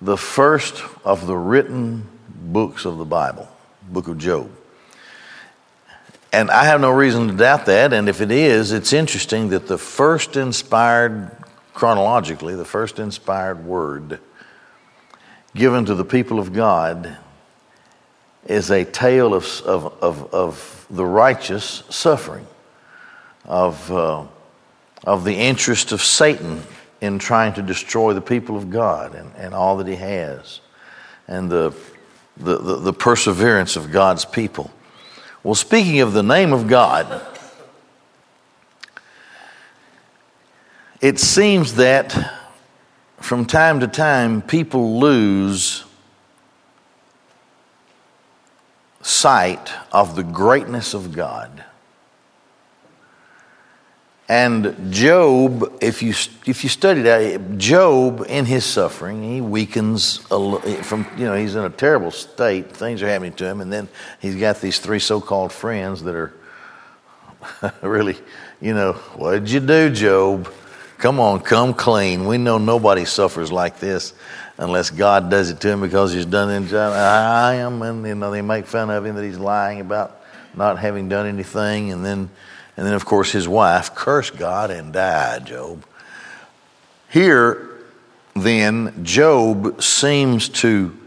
the 0.02 0.18
first 0.18 0.84
of 1.04 1.26
the 1.26 1.36
written 1.36 2.08
books 2.30 2.86
of 2.86 2.98
the 2.98 3.06
Bible, 3.06 3.50
book 3.90 4.08
of 4.08 4.18
Job. 4.18 4.50
And 6.36 6.52
I 6.52 6.66
have 6.66 6.82
no 6.82 6.92
reason 6.92 7.28
to 7.30 7.34
doubt 7.34 7.66
that. 7.68 7.94
And 7.94 8.10
if 8.10 8.22
it 8.22 8.32
is, 8.32 8.72
it's 8.72 8.94
interesting 8.94 9.50
that 9.50 9.68
the 9.68 9.78
first 9.78 10.36
inspired, 10.36 11.32
chronologically, 11.74 12.56
the 12.56 12.66
first 12.66 13.00
inspired 13.00 13.66
word 13.66 14.20
given 15.56 15.86
to 15.86 15.96
the 15.96 16.06
people 16.06 16.40
of 16.40 16.52
God 16.52 17.18
is 18.46 18.70
a 18.70 18.84
tale 18.84 19.34
of, 19.34 19.46
of, 19.66 20.04
of, 20.04 20.34
of 20.34 20.86
the 20.90 21.06
righteous 21.06 21.84
suffering, 21.90 22.48
of. 23.46 23.92
Uh, 23.92 24.26
of 25.06 25.24
the 25.24 25.36
interest 25.36 25.92
of 25.92 26.02
Satan 26.02 26.64
in 27.00 27.20
trying 27.20 27.54
to 27.54 27.62
destroy 27.62 28.14
the 28.14 28.22
people 28.22 28.58
of 28.58 28.70
God 28.70 29.14
and, 29.14 29.32
and 29.36 29.54
all 29.54 29.78
that 29.78 29.88
he 29.88 29.96
has, 29.96 30.62
and 31.28 31.50
the, 31.50 31.76
the, 32.38 32.58
the, 32.58 32.76
the 32.78 32.94
perseverance 32.94 33.76
of 33.76 33.92
God's 33.92 34.26
people. 34.26 34.72
Well, 35.46 35.54
speaking 35.54 36.00
of 36.00 36.14
the 36.14 36.24
name 36.24 36.54
of 36.54 36.66
God, 36.68 37.22
it 41.00 41.20
seems 41.20 41.76
that 41.76 42.34
from 43.18 43.46
time 43.46 43.80
to 43.82 43.88
time 43.88 44.42
people 44.42 45.00
lose 45.00 45.86
sight 49.04 49.72
of 49.92 50.16
the 50.16 50.24
greatness 50.24 50.96
of 50.96 51.12
God. 51.12 51.64
And 54.28 54.92
Job, 54.92 55.78
if 55.82 56.02
you, 56.02 56.10
if 56.48 56.64
you 56.64 56.70
study 56.70 57.04
that, 57.04 57.58
Job 57.60 58.26
in 58.28 58.46
his 58.46 58.66
suffering, 58.66 59.22
he 59.22 59.40
weakens 59.40 60.18
from, 60.18 61.08
you 61.16 61.26
know, 61.26 61.36
he's 61.36 61.54
in 61.54 61.64
a 61.64 61.70
terrible 61.70 62.10
state. 62.10 62.72
Things 62.72 63.04
are 63.04 63.08
happening 63.08 63.34
to 63.34 63.46
him. 63.46 63.62
And 63.62 63.72
then 63.72 63.88
he's 64.20 64.36
got 64.36 64.62
these 64.62 64.80
three 64.80 64.98
so 64.98 65.22
called 65.22 65.52
friends 65.52 66.02
that 66.04 66.16
are 66.16 66.34
really, 67.84 68.18
you 68.60 68.74
know, 68.74 68.94
what 69.16 69.34
did 69.34 69.52
you 69.52 69.60
do, 69.60 69.92
Job? 69.92 70.52
Come 70.98 71.20
on, 71.20 71.42
come 71.42 71.76
clean. 71.76 72.26
We 72.26 72.40
know 72.40 72.58
nobody 72.58 73.06
suffers 73.06 73.52
like 73.52 73.80
this 73.80 74.14
unless 74.58 74.90
God 74.90 75.30
does 75.30 75.52
it 75.52 75.60
to 75.62 75.70
him 75.70 75.82
because 75.82 76.14
he's 76.14 76.26
done 76.26 76.64
it. 76.64 76.74
I 76.74 77.56
am. 77.56 77.80
And, 77.84 78.06
you 78.08 78.16
know, 78.16 78.32
they 78.32 78.42
make 78.42 78.66
fun 78.66 78.90
of 78.90 79.06
him 79.06 79.16
that 79.16 79.24
he's 79.24 79.38
lying 79.38 79.82
about 79.82 80.22
not 80.56 80.80
having 80.80 81.10
done 81.10 81.28
anything. 81.28 81.92
And 81.92 82.04
then 82.04 82.32
and 82.78 82.86
then, 82.86 82.94
of 82.94 83.06
course, 83.06 83.32
his 83.32 83.48
wife 83.48 83.96
cursed 83.96 84.38
God 84.38 84.70
and 84.70 84.92
died, 84.92 85.46
Job. 85.46 85.86
Here, 87.10 87.70
then, 88.36 89.06
Job 89.06 89.82
seems 89.82 90.50
to, 90.50 90.98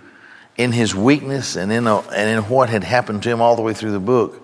in 0.57 0.73
his 0.73 0.95
weakness 0.95 1.57
and 1.57 1.71
in, 1.71 1.87
a, 1.87 1.99
and 1.99 2.31
in 2.31 2.49
what 2.49 2.71
had 2.71 2.85
happened 2.85 3.23
to 3.25 3.31
him 3.31 3.43
all 3.43 3.55
the 3.55 3.63
way 3.63 3.75
through 3.75 3.93
the 3.93 4.01
book, 4.01 4.43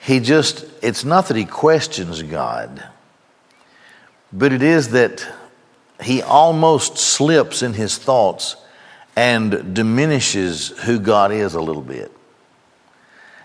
he 0.00 0.20
just, 0.20 0.66
it's 0.82 1.04
not 1.04 1.28
that 1.28 1.36
he 1.36 1.44
questions 1.44 2.22
God, 2.22 2.82
but 4.32 4.52
it 4.52 4.62
is 4.62 4.90
that 4.90 5.26
he 6.02 6.20
almost 6.20 6.98
slips 6.98 7.62
in 7.62 7.72
his 7.72 7.96
thoughts 7.96 8.56
and 9.16 9.74
diminishes 9.74 10.70
who 10.80 10.98
God 10.98 11.30
is 11.30 11.54
a 11.54 11.60
little 11.60 11.82
bit. 11.82 12.10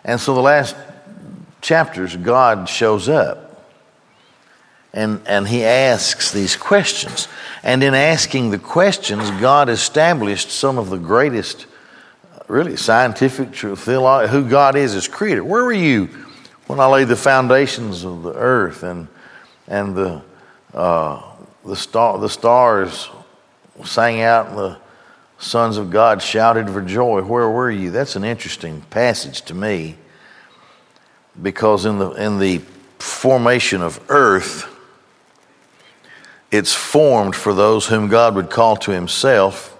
And 0.03 0.19
so 0.19 0.33
the 0.33 0.41
last 0.41 0.75
chapters, 1.69 2.15
God 2.15 2.67
shows 2.67 3.07
up. 3.07 3.63
And, 4.91 5.21
and 5.27 5.47
he 5.47 5.63
asks 5.63 6.31
these 6.31 6.55
questions. 6.55 7.27
And 7.61 7.83
in 7.83 7.93
asking 7.93 8.49
the 8.49 8.57
questions, 8.57 9.29
God 9.39 9.69
established 9.69 10.49
some 10.49 10.79
of 10.79 10.89
the 10.89 10.97
greatest, 10.97 11.67
really 12.47 12.75
scientific, 12.75 13.53
theology, 13.53 14.31
who 14.31 14.49
God 14.49 14.75
is 14.75 14.95
as 14.95 15.07
creator. 15.07 15.43
Where 15.43 15.63
were 15.63 15.71
you 15.71 16.05
when 16.65 16.79
I 16.79 16.87
laid 16.87 17.07
the 17.07 17.15
foundations 17.15 18.03
of 18.03 18.23
the 18.23 18.33
earth 18.33 18.81
and, 18.81 19.07
and 19.67 19.95
the, 19.95 20.23
uh, 20.73 21.21
the, 21.63 21.75
star, 21.75 22.17
the 22.17 22.29
stars 22.29 23.11
sang 23.85 24.21
out 24.21 24.47
and 24.47 24.57
the 24.57 24.77
sons 25.37 25.77
of 25.77 25.91
God 25.91 26.23
shouted 26.23 26.67
for 26.67 26.81
joy? 26.81 27.21
Where 27.21 27.47
were 27.47 27.69
you? 27.69 27.91
That's 27.91 28.15
an 28.15 28.23
interesting 28.23 28.81
passage 28.89 29.43
to 29.43 29.53
me 29.53 29.97
because 31.41 31.85
in 31.85 31.99
the, 31.99 32.11
in 32.11 32.39
the 32.39 32.59
formation 32.99 33.81
of 33.81 33.99
earth, 34.09 34.67
it's 36.51 36.73
formed 36.73 37.35
for 37.35 37.53
those 37.53 37.85
whom 37.85 38.07
God 38.07 38.35
would 38.35 38.49
call 38.49 38.75
to 38.77 38.91
himself 38.91 39.77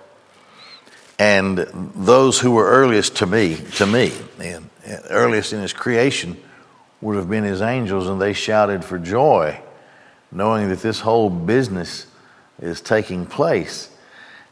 and 1.20 1.58
those 1.96 2.39
who 2.39 2.51
were 2.51 2.66
earliest 2.70 3.18
to 3.18 3.25
me, 3.25 3.58
to 3.75 3.86
me, 3.86 4.13
and 4.39 4.70
earliest 5.10 5.51
in 5.51 5.62
his 5.62 5.74
creation 5.74 6.38
would 7.01 7.18
have 7.18 7.30
been 7.30 7.44
his 7.44 7.62
angels, 7.62 8.08
and 8.08 8.22
they 8.22 8.32
shouted 8.32 8.86
for 8.86 8.98
joy, 8.98 9.60
knowing 10.32 10.70
that 10.70 10.80
this 10.80 11.01
whole 11.01 11.30
business 11.30 12.08
is 12.62 12.80
taking 12.80 13.25
place. 13.25 13.89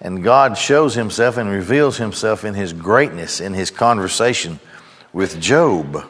And 0.01 0.23
God 0.23 0.57
shows 0.57 0.93
himself 0.93 1.37
and 1.37 1.49
reveals 1.49 1.97
himself 1.97 2.43
in 2.43 2.53
his 2.53 2.73
greatness 2.73 3.39
in 3.39 3.53
his 3.53 3.71
conversation 3.71 4.59
with 5.13 5.39
Job. 5.39 6.05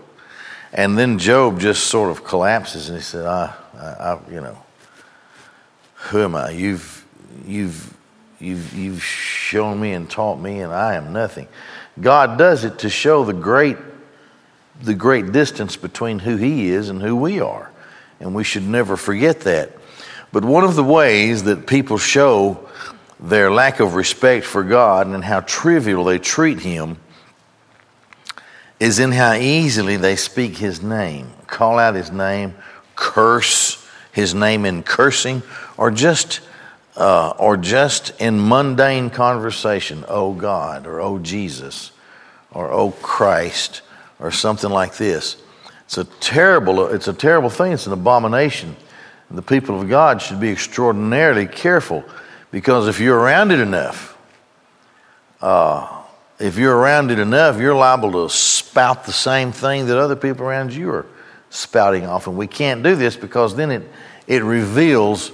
And 0.78 0.96
then 0.96 1.18
Job 1.18 1.60
just 1.60 1.88
sort 1.88 2.12
of 2.12 2.24
collapses 2.24 2.90
and 2.90 3.00
he 3.00 3.04
said, 3.04 3.26
I, 3.26 3.52
I, 3.76 3.86
I 3.86 4.20
you 4.32 4.42
know, 4.42 4.58
who 5.96 6.24
am 6.24 6.36
I? 6.36 6.52
You've, 6.52 7.04
you've, 7.48 7.98
you've, 8.40 8.74
you've 8.76 9.04
shown 9.04 9.80
me 9.80 9.94
and 9.94 10.08
taught 10.08 10.40
me, 10.40 10.60
and 10.60 10.72
I 10.72 10.94
am 10.94 11.12
nothing. 11.12 11.48
God 12.00 12.38
does 12.38 12.64
it 12.64 12.80
to 12.80 12.90
show 12.90 13.26
the 13.26 13.34
great, 13.34 13.78
the 14.80 14.94
great 14.94 15.32
distance 15.32 15.76
between 15.76 16.20
who 16.20 16.38
He 16.38 16.70
is 16.70 16.90
and 16.90 17.02
who 17.02 17.16
we 17.16 17.40
are. 17.40 17.72
And 18.20 18.36
we 18.36 18.44
should 18.44 18.68
never 18.68 18.98
forget 18.98 19.42
that. 19.42 19.72
But 20.32 20.46
one 20.46 20.64
of 20.64 20.76
the 20.76 20.84
ways 20.84 21.44
that 21.44 21.66
people 21.66 21.98
show 21.98 22.70
their 23.20 23.52
lack 23.52 23.80
of 23.80 23.96
respect 23.96 24.46
for 24.46 24.64
God 24.64 25.08
and 25.08 25.24
how 25.24 25.40
trivial 25.40 26.04
they 26.04 26.20
treat 26.20 26.60
Him 26.60 26.98
is 28.80 29.00
in 29.00 29.12
how 29.12 29.34
easily 29.34 29.98
they 29.98 30.16
speak 30.16 30.58
His 30.58 30.82
name, 30.82 31.32
call 31.48 31.80
out 31.80 31.96
His 31.96 32.12
name, 32.12 32.56
curse 32.96 33.88
His 34.12 34.34
name 34.34 34.66
in 34.66 34.84
cursing, 34.84 35.42
or 35.78 35.92
just 35.92 36.42
uh, 36.96 37.34
or 37.38 37.58
just 37.58 38.20
in 38.20 38.48
mundane 38.48 39.12
conversation, 39.12 40.04
oh 40.08 40.34
God, 40.34 40.88
or 40.88 41.00
oh 41.00 41.20
Jesus, 41.20 41.92
or 42.52 42.72
oh 42.72 42.92
Christ, 42.92 43.84
or 44.20 44.32
something 44.32 44.72
like 44.72 44.98
this. 44.98 45.38
It's 45.86 45.98
a 45.98 46.06
terrible, 46.06 46.88
it's 46.88 47.08
a 47.08 47.14
terrible 47.14 47.50
thing. 47.50 47.72
It's 47.72 47.88
an 47.88 47.94
abomination. 47.94 48.76
The 49.30 49.42
people 49.42 49.80
of 49.80 49.90
God 49.90 50.22
should 50.22 50.40
be 50.40 50.50
extraordinarily 50.50 51.46
careful 51.46 52.04
because 52.52 52.88
if 52.88 53.00
you're 53.00 53.18
around 53.18 53.52
it 53.52 53.60
enough, 53.60 54.18
uh, 55.42 55.97
if 56.40 56.58
you're 56.58 56.76
around 56.76 57.12
it 57.12 57.20
enough, 57.20 57.60
you're 57.60 57.76
liable 57.76 58.12
to 58.28 58.34
spout 58.34 59.06
the 59.06 59.14
same 59.14 59.52
thing 59.52 59.88
that 59.88 59.98
other 59.98 60.16
people 60.16 60.46
around 60.46 60.74
you 60.74 60.90
are 60.92 61.06
spouting 61.50 62.06
off. 62.06 62.28
And 62.28 62.38
we 62.38 62.48
can't 62.48 62.84
do 62.84 62.96
this 62.96 63.16
because 63.16 63.56
then 63.56 63.72
it, 63.72 63.90
it 64.28 64.44
reveals 64.44 65.32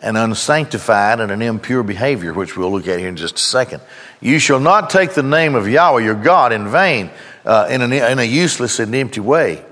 an 0.00 0.16
unsanctified 0.16 1.20
and 1.20 1.32
an 1.32 1.42
impure 1.42 1.82
behavior, 1.82 2.32
which 2.32 2.56
we'll 2.56 2.70
look 2.70 2.86
at 2.86 2.98
here 2.98 3.08
in 3.08 3.16
just 3.16 3.36
a 3.36 3.40
second. 3.40 3.82
You 4.20 4.38
shall 4.38 4.60
not 4.60 4.90
take 4.90 5.14
the 5.14 5.22
name 5.22 5.54
of 5.54 5.68
Yahweh 5.68 6.02
your 6.02 6.14
God 6.14 6.52
in 6.52 6.68
vain, 6.68 7.10
uh, 7.44 7.66
in, 7.70 7.82
an, 7.82 7.92
in 7.92 8.18
a 8.18 8.24
useless 8.24 8.78
and 8.78 8.94
empty 8.94 9.20
way. 9.20 9.64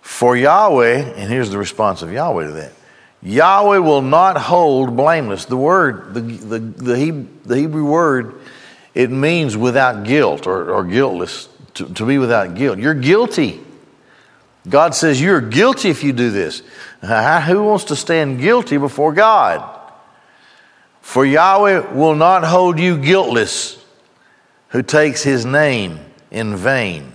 For 0.00 0.36
Yahweh, 0.36 1.14
and 1.16 1.30
here's 1.30 1.50
the 1.50 1.58
response 1.58 2.02
of 2.02 2.10
Yahweh 2.12 2.46
to 2.46 2.52
that 2.52 2.72
Yahweh 3.22 3.78
will 3.78 4.02
not 4.02 4.38
hold 4.38 4.96
blameless. 4.96 5.44
The 5.44 5.56
word, 5.56 6.14
the, 6.14 6.20
the, 6.20 6.58
the, 6.58 6.96
Hebrew, 6.96 7.26
the 7.44 7.56
Hebrew 7.56 7.84
word, 7.84 8.40
it 8.94 9.10
means 9.10 9.56
without 9.56 10.04
guilt 10.04 10.46
or, 10.46 10.70
or 10.70 10.84
guiltless, 10.84 11.48
to, 11.74 11.86
to 11.94 12.06
be 12.06 12.18
without 12.18 12.54
guilt. 12.54 12.78
You're 12.78 12.94
guilty. 12.94 13.60
God 14.68 14.94
says 14.94 15.20
you're 15.20 15.40
guilty 15.40 15.90
if 15.90 16.04
you 16.04 16.12
do 16.12 16.30
this. 16.30 16.62
Uh-huh. 17.02 17.40
Who 17.42 17.64
wants 17.64 17.84
to 17.84 17.96
stand 17.96 18.40
guilty 18.40 18.76
before 18.76 19.12
God? 19.12 19.78
For 21.00 21.24
Yahweh 21.24 21.92
will 21.94 22.14
not 22.14 22.44
hold 22.44 22.78
you 22.78 22.98
guiltless 22.98 23.82
who 24.68 24.82
takes 24.82 25.22
his 25.22 25.44
name 25.44 25.98
in 26.30 26.56
vain 26.56 27.12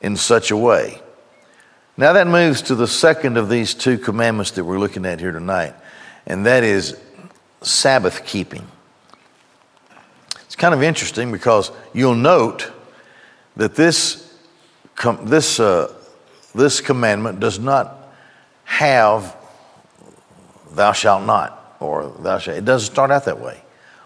in 0.00 0.16
such 0.16 0.50
a 0.50 0.56
way. 0.56 1.00
Now 1.96 2.12
that 2.14 2.26
moves 2.26 2.62
to 2.62 2.74
the 2.74 2.88
second 2.88 3.36
of 3.36 3.48
these 3.48 3.74
two 3.74 3.98
commandments 3.98 4.52
that 4.52 4.64
we're 4.64 4.78
looking 4.78 5.06
at 5.06 5.20
here 5.20 5.32
tonight, 5.32 5.74
and 6.26 6.46
that 6.46 6.62
is 6.62 6.98
Sabbath 7.62 8.24
keeping. 8.24 8.66
It's 10.56 10.62
kind 10.62 10.72
of 10.72 10.82
interesting 10.82 11.30
because 11.30 11.70
you'll 11.92 12.14
note 12.14 12.72
that 13.56 13.74
this, 13.74 14.34
this 15.24 15.60
uh, 15.60 15.92
this 16.54 16.80
commandment 16.80 17.40
does 17.40 17.58
not 17.58 18.08
have 18.64 19.36
thou 20.70 20.92
shalt 20.92 21.26
not 21.26 21.76
or 21.78 22.10
thou 22.20 22.38
shalt. 22.38 22.56
It 22.56 22.64
doesn't 22.64 22.90
start 22.90 23.10
out 23.10 23.26
that 23.26 23.38
way 23.38 23.60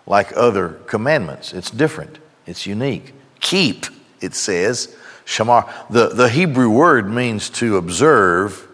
like 0.08 0.36
other 0.36 0.70
commandments. 0.88 1.52
It's 1.52 1.70
different, 1.70 2.18
it's 2.46 2.66
unique. 2.66 3.14
Keep, 3.38 3.86
it 4.20 4.34
says, 4.34 4.96
shamar. 5.24 5.72
The, 5.88 6.08
the 6.08 6.28
Hebrew 6.28 6.68
word 6.68 7.08
means 7.08 7.48
to 7.50 7.76
observe, 7.76 8.66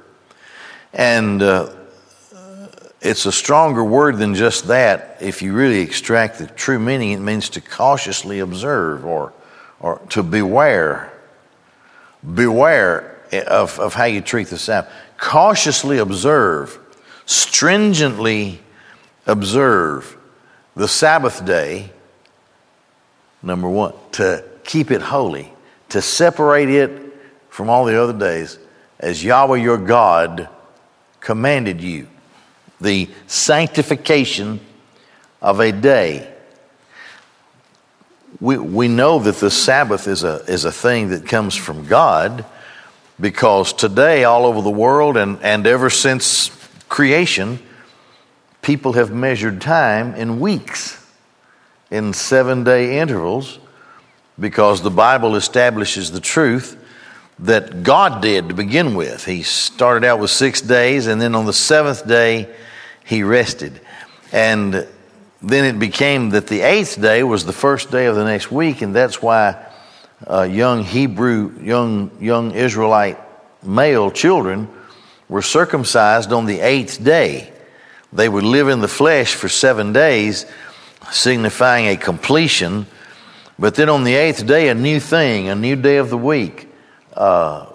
and 0.94 1.42
uh, 1.42 1.74
it's 3.00 3.26
a 3.26 3.32
stronger 3.32 3.84
word 3.84 4.16
than 4.16 4.34
just 4.34 4.68
that. 4.68 5.18
If 5.20 5.42
you 5.42 5.52
really 5.52 5.80
extract 5.80 6.38
the 6.38 6.46
true 6.46 6.78
meaning, 6.78 7.12
it 7.12 7.20
means 7.20 7.50
to 7.50 7.60
cautiously 7.60 8.40
observe 8.40 9.04
or, 9.04 9.32
or 9.80 10.00
to 10.10 10.22
beware. 10.22 11.12
Beware 12.34 13.20
of, 13.32 13.78
of 13.78 13.94
how 13.94 14.04
you 14.04 14.20
treat 14.20 14.48
the 14.48 14.58
Sabbath. 14.58 14.92
Cautiously 15.18 15.98
observe, 15.98 16.78
stringently 17.26 18.60
observe 19.26 20.16
the 20.74 20.88
Sabbath 20.88 21.44
day, 21.44 21.90
number 23.42 23.68
one, 23.68 23.94
to 24.12 24.44
keep 24.64 24.90
it 24.90 25.02
holy, 25.02 25.52
to 25.90 26.02
separate 26.02 26.68
it 26.68 27.02
from 27.48 27.70
all 27.70 27.84
the 27.84 28.00
other 28.00 28.12
days 28.12 28.58
as 28.98 29.22
Yahweh 29.22 29.58
your 29.58 29.78
God 29.78 30.48
commanded 31.20 31.80
you. 31.80 32.08
The 32.80 33.08
sanctification 33.26 34.60
of 35.40 35.60
a 35.60 35.72
day. 35.72 36.32
We, 38.40 38.58
we 38.58 38.88
know 38.88 39.18
that 39.20 39.36
the 39.36 39.50
Sabbath 39.50 40.08
is 40.08 40.24
a, 40.24 40.44
is 40.46 40.64
a 40.64 40.72
thing 40.72 41.10
that 41.10 41.26
comes 41.26 41.54
from 41.54 41.86
God 41.86 42.44
because 43.18 43.72
today, 43.72 44.24
all 44.24 44.44
over 44.44 44.60
the 44.60 44.70
world 44.70 45.16
and, 45.16 45.38
and 45.42 45.66
ever 45.66 45.88
since 45.88 46.50
creation, 46.88 47.58
people 48.60 48.94
have 48.94 49.12
measured 49.12 49.60
time 49.60 50.14
in 50.14 50.40
weeks, 50.40 51.02
in 51.90 52.12
seven 52.12 52.64
day 52.64 52.98
intervals, 52.98 53.58
because 54.38 54.82
the 54.82 54.90
Bible 54.90 55.36
establishes 55.36 56.10
the 56.10 56.20
truth 56.20 56.76
that 57.40 57.82
God 57.82 58.22
did 58.22 58.48
to 58.48 58.54
begin 58.54 58.94
with. 58.94 59.24
He 59.24 59.42
started 59.42 60.06
out 60.06 60.20
with 60.20 60.30
six 60.30 60.60
days, 60.60 61.06
and 61.06 61.20
then 61.20 61.34
on 61.34 61.46
the 61.46 61.52
seventh 61.52 62.06
day, 62.06 62.48
he 63.04 63.22
rested. 63.22 63.80
And 64.32 64.86
then 65.42 65.64
it 65.64 65.78
became 65.78 66.30
that 66.30 66.46
the 66.46 66.62
eighth 66.62 67.00
day 67.00 67.22
was 67.22 67.44
the 67.44 67.52
first 67.52 67.90
day 67.90 68.06
of 68.06 68.16
the 68.16 68.24
next 68.24 68.50
week, 68.50 68.80
and 68.82 68.94
that's 68.94 69.20
why 69.20 69.64
uh, 70.26 70.42
young 70.42 70.82
Hebrew, 70.82 71.52
young, 71.60 72.10
young 72.20 72.52
Israelite 72.52 73.18
male 73.62 74.10
children 74.10 74.68
were 75.28 75.42
circumcised 75.42 76.32
on 76.32 76.46
the 76.46 76.60
eighth 76.60 77.02
day. 77.02 77.52
They 78.12 78.28
would 78.28 78.44
live 78.44 78.68
in 78.68 78.80
the 78.80 78.88
flesh 78.88 79.34
for 79.34 79.48
seven 79.48 79.92
days, 79.92 80.46
signifying 81.10 81.88
a 81.88 81.96
completion. 81.96 82.86
But 83.58 83.74
then 83.74 83.88
on 83.88 84.04
the 84.04 84.14
eighth 84.14 84.46
day, 84.46 84.68
a 84.68 84.74
new 84.74 85.00
thing, 85.00 85.48
a 85.48 85.54
new 85.54 85.76
day 85.76 85.98
of 85.98 86.08
the 86.08 86.18
week, 86.18 86.65
uh, 87.16 87.66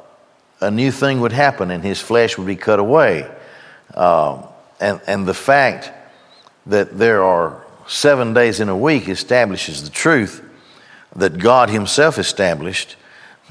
a 0.62 0.72
new 0.72 0.92
thing 0.92 1.20
would 1.22 1.32
happen 1.32 1.72
and 1.72 1.84
his 1.84 2.00
flesh 2.00 2.38
would 2.38 2.48
be 2.48 2.56
cut 2.56 2.80
away. 2.80 3.30
Uh, 3.94 4.46
and, 4.80 5.02
and 5.08 5.28
the 5.28 5.34
fact 5.34 5.92
that 6.68 6.98
there 6.98 7.24
are 7.24 7.64
seven 7.88 8.34
days 8.34 8.60
in 8.60 8.70
a 8.70 8.78
week 8.78 9.10
establishes 9.10 9.84
the 9.84 9.90
truth 9.90 10.44
that 11.16 11.38
God 11.38 11.70
Himself 11.70 12.18
established, 12.18 12.96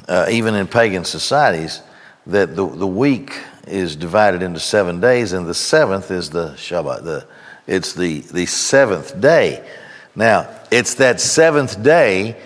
uh, 0.08 0.26
even 0.30 0.54
in 0.54 0.66
pagan 0.66 1.04
societies, 1.04 1.82
that 2.26 2.56
the, 2.56 2.66
the 2.66 2.86
week 2.86 3.38
is 3.66 3.96
divided 3.96 4.42
into 4.42 4.60
seven 4.60 5.00
days, 5.00 5.32
and 5.32 5.46
the 5.46 5.54
seventh 5.54 6.10
is 6.10 6.30
the 6.30 6.50
Shabbat. 6.50 7.04
The, 7.04 7.26
it's 7.66 7.92
the, 7.92 8.20
the 8.20 8.46
seventh 8.46 9.20
day. 9.20 9.68
Now, 10.16 10.48
it's 10.70 10.94
that 10.94 11.20
seventh 11.20 11.82
day 11.82 12.36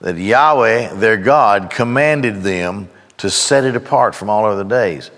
that 0.00 0.16
Yahweh, 0.16 0.94
their 0.94 1.16
God, 1.16 1.70
commanded 1.70 2.42
them 2.42 2.88
to 3.18 3.30
set 3.30 3.64
it 3.64 3.76
apart 3.76 4.14
from 4.14 4.30
all 4.30 4.44
other 4.46 4.64
days. 4.64 5.10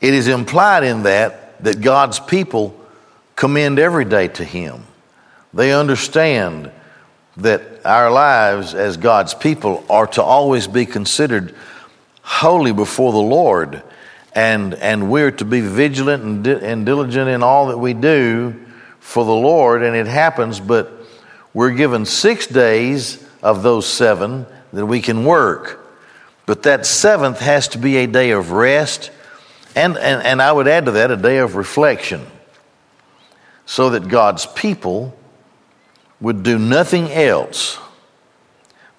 It 0.00 0.14
is 0.14 0.28
implied 0.28 0.84
in 0.84 1.04
that 1.04 1.48
that 1.62 1.80
God's 1.80 2.20
people 2.20 2.78
commend 3.36 3.78
every 3.78 4.04
day 4.04 4.28
to 4.28 4.44
Him. 4.44 4.84
They 5.52 5.72
understand 5.72 6.70
that 7.38 7.62
our 7.84 8.10
lives 8.10 8.74
as 8.74 8.96
God's 8.96 9.34
people 9.34 9.84
are 9.88 10.06
to 10.08 10.22
always 10.22 10.66
be 10.66 10.86
considered 10.86 11.54
holy 12.22 12.72
before 12.72 13.12
the 13.12 13.18
Lord. 13.18 13.82
And, 14.34 14.74
and 14.74 15.10
we're 15.10 15.30
to 15.32 15.44
be 15.44 15.60
vigilant 15.60 16.22
and, 16.22 16.44
di- 16.44 16.64
and 16.64 16.84
diligent 16.84 17.28
in 17.28 17.42
all 17.42 17.68
that 17.68 17.78
we 17.78 17.94
do 17.94 18.54
for 19.00 19.24
the 19.24 19.34
Lord. 19.34 19.82
And 19.82 19.96
it 19.96 20.06
happens, 20.06 20.60
but 20.60 20.97
we're 21.54 21.70
given 21.70 22.04
six 22.06 22.46
days 22.46 23.24
of 23.42 23.62
those 23.62 23.86
seven 23.86 24.46
that 24.72 24.86
we 24.86 25.00
can 25.00 25.24
work. 25.24 25.80
But 26.46 26.62
that 26.64 26.86
seventh 26.86 27.40
has 27.40 27.68
to 27.68 27.78
be 27.78 27.96
a 27.98 28.06
day 28.06 28.30
of 28.30 28.52
rest, 28.52 29.10
and, 29.74 29.96
and, 29.98 30.22
and 30.24 30.42
I 30.42 30.50
would 30.50 30.68
add 30.68 30.86
to 30.86 30.92
that 30.92 31.10
a 31.10 31.16
day 31.16 31.38
of 31.38 31.56
reflection. 31.56 32.26
so 33.68 33.90
that 33.90 34.08
God's 34.08 34.46
people 34.46 35.14
would 36.22 36.42
do 36.42 36.58
nothing 36.58 37.12
else 37.12 37.78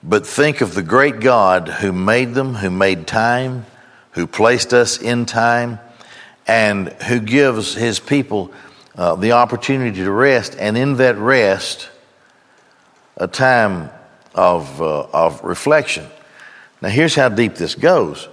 but 0.04 0.28
think 0.28 0.62
of 0.62 0.76
the 0.76 0.84
great 0.84 1.20
God 1.20 1.68
who 1.68 1.92
made 1.92 2.36
them, 2.36 2.54
who 2.54 2.70
made 2.70 3.08
time, 3.08 3.66
who 4.12 4.28
placed 4.28 4.72
us 4.72 5.02
in 5.02 5.26
time, 5.26 5.80
and 6.48 6.90
who 7.04 7.20
gives 7.20 7.74
his 7.74 8.00
people 8.00 8.54
uh, 8.96 9.16
the 9.16 9.32
opportunity 9.32 9.98
to 10.04 10.12
rest, 10.12 10.56
and 10.60 10.78
in 10.78 10.98
that 10.98 11.18
rest, 11.18 11.90
a 13.20 13.28
time 13.28 13.90
of, 14.34 14.82
uh, 14.82 15.08
of 15.14 15.44
reflection. 15.44 16.08
Now, 16.82 16.90
here's 16.90 17.16
how 17.16 17.30
deep 17.30 17.56
this 17.56 17.76
goes 17.76 18.28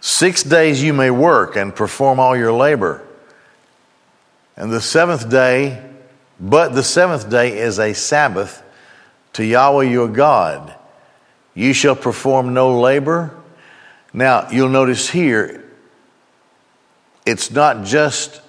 six 0.00 0.44
days 0.44 0.82
you 0.82 0.92
may 0.92 1.10
work 1.10 1.56
and 1.56 1.74
perform 1.74 2.20
all 2.20 2.36
your 2.36 2.52
labor, 2.52 3.02
and 4.56 4.72
the 4.72 4.80
seventh 4.80 5.28
day, 5.28 5.82
but 6.38 6.74
the 6.74 6.82
seventh 6.82 7.28
day 7.28 7.58
is 7.58 7.78
a 7.78 7.94
Sabbath 7.94 8.62
to 9.32 9.44
Yahweh 9.44 9.84
your 9.84 10.08
God. 10.08 10.74
You 11.54 11.72
shall 11.72 11.96
perform 11.96 12.54
no 12.54 12.80
labor. 12.80 13.34
Now, 14.12 14.48
you'll 14.50 14.68
notice 14.68 15.08
here, 15.08 15.64
it's 17.26 17.50
not 17.50 17.84
just 17.84 18.40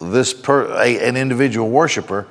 this 0.00 0.32
per, 0.32 0.72
a, 0.72 1.06
an 1.06 1.16
individual 1.16 1.68
worshiper, 1.68 2.26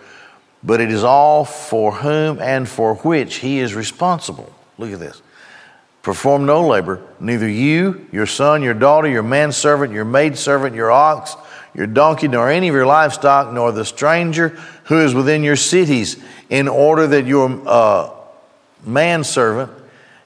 but 0.67 0.81
it 0.81 0.91
is 0.91 1.05
all 1.05 1.45
for 1.45 1.93
whom 1.93 2.41
and 2.41 2.67
for 2.67 2.95
which 2.95 3.35
he 3.35 3.59
is 3.59 3.73
responsible. 3.73 4.53
Look 4.77 4.91
at 4.91 4.99
this. 4.99 5.21
Perform 6.01 6.45
no 6.45 6.67
labor, 6.67 7.01
neither 7.21 7.47
you, 7.47 8.05
your 8.11 8.25
son, 8.25 8.61
your 8.61 8.73
daughter, 8.73 9.07
your 9.07 9.23
manservant, 9.23 9.93
your 9.93 10.03
maidservant, 10.03 10.75
your 10.75 10.91
ox, 10.91 11.37
your 11.73 11.87
donkey, 11.87 12.27
nor 12.27 12.49
any 12.49 12.67
of 12.67 12.75
your 12.75 12.85
livestock, 12.85 13.53
nor 13.53 13.71
the 13.71 13.85
stranger 13.85 14.49
who 14.85 14.99
is 14.99 15.13
within 15.13 15.41
your 15.41 15.55
cities, 15.55 16.21
in 16.49 16.67
order 16.67 17.07
that 17.07 17.25
your 17.25 17.61
uh, 17.65 18.09
manservant 18.85 19.71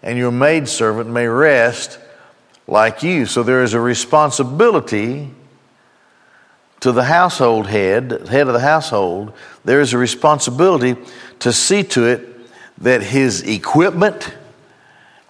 and 0.02 0.18
your 0.18 0.32
maidservant 0.32 1.08
may 1.08 1.28
rest 1.28 2.00
like 2.66 3.04
you. 3.04 3.28
So 3.28 3.44
there 3.44 3.62
is 3.62 3.76
a 3.76 3.80
responsibility 3.80 5.30
to 6.82 6.92
the 6.92 7.04
household 7.04 7.68
head, 7.68 8.28
head 8.28 8.48
of 8.48 8.54
the 8.54 8.60
household, 8.60 9.34
there 9.64 9.82
is 9.82 9.94
a 9.94 9.98
responsibility 9.98 10.96
to 11.40 11.54
see 11.54 11.84
to 11.84 12.06
it 12.06 12.28
that 12.80 13.02
his 13.02 13.42
equipment 13.44 14.34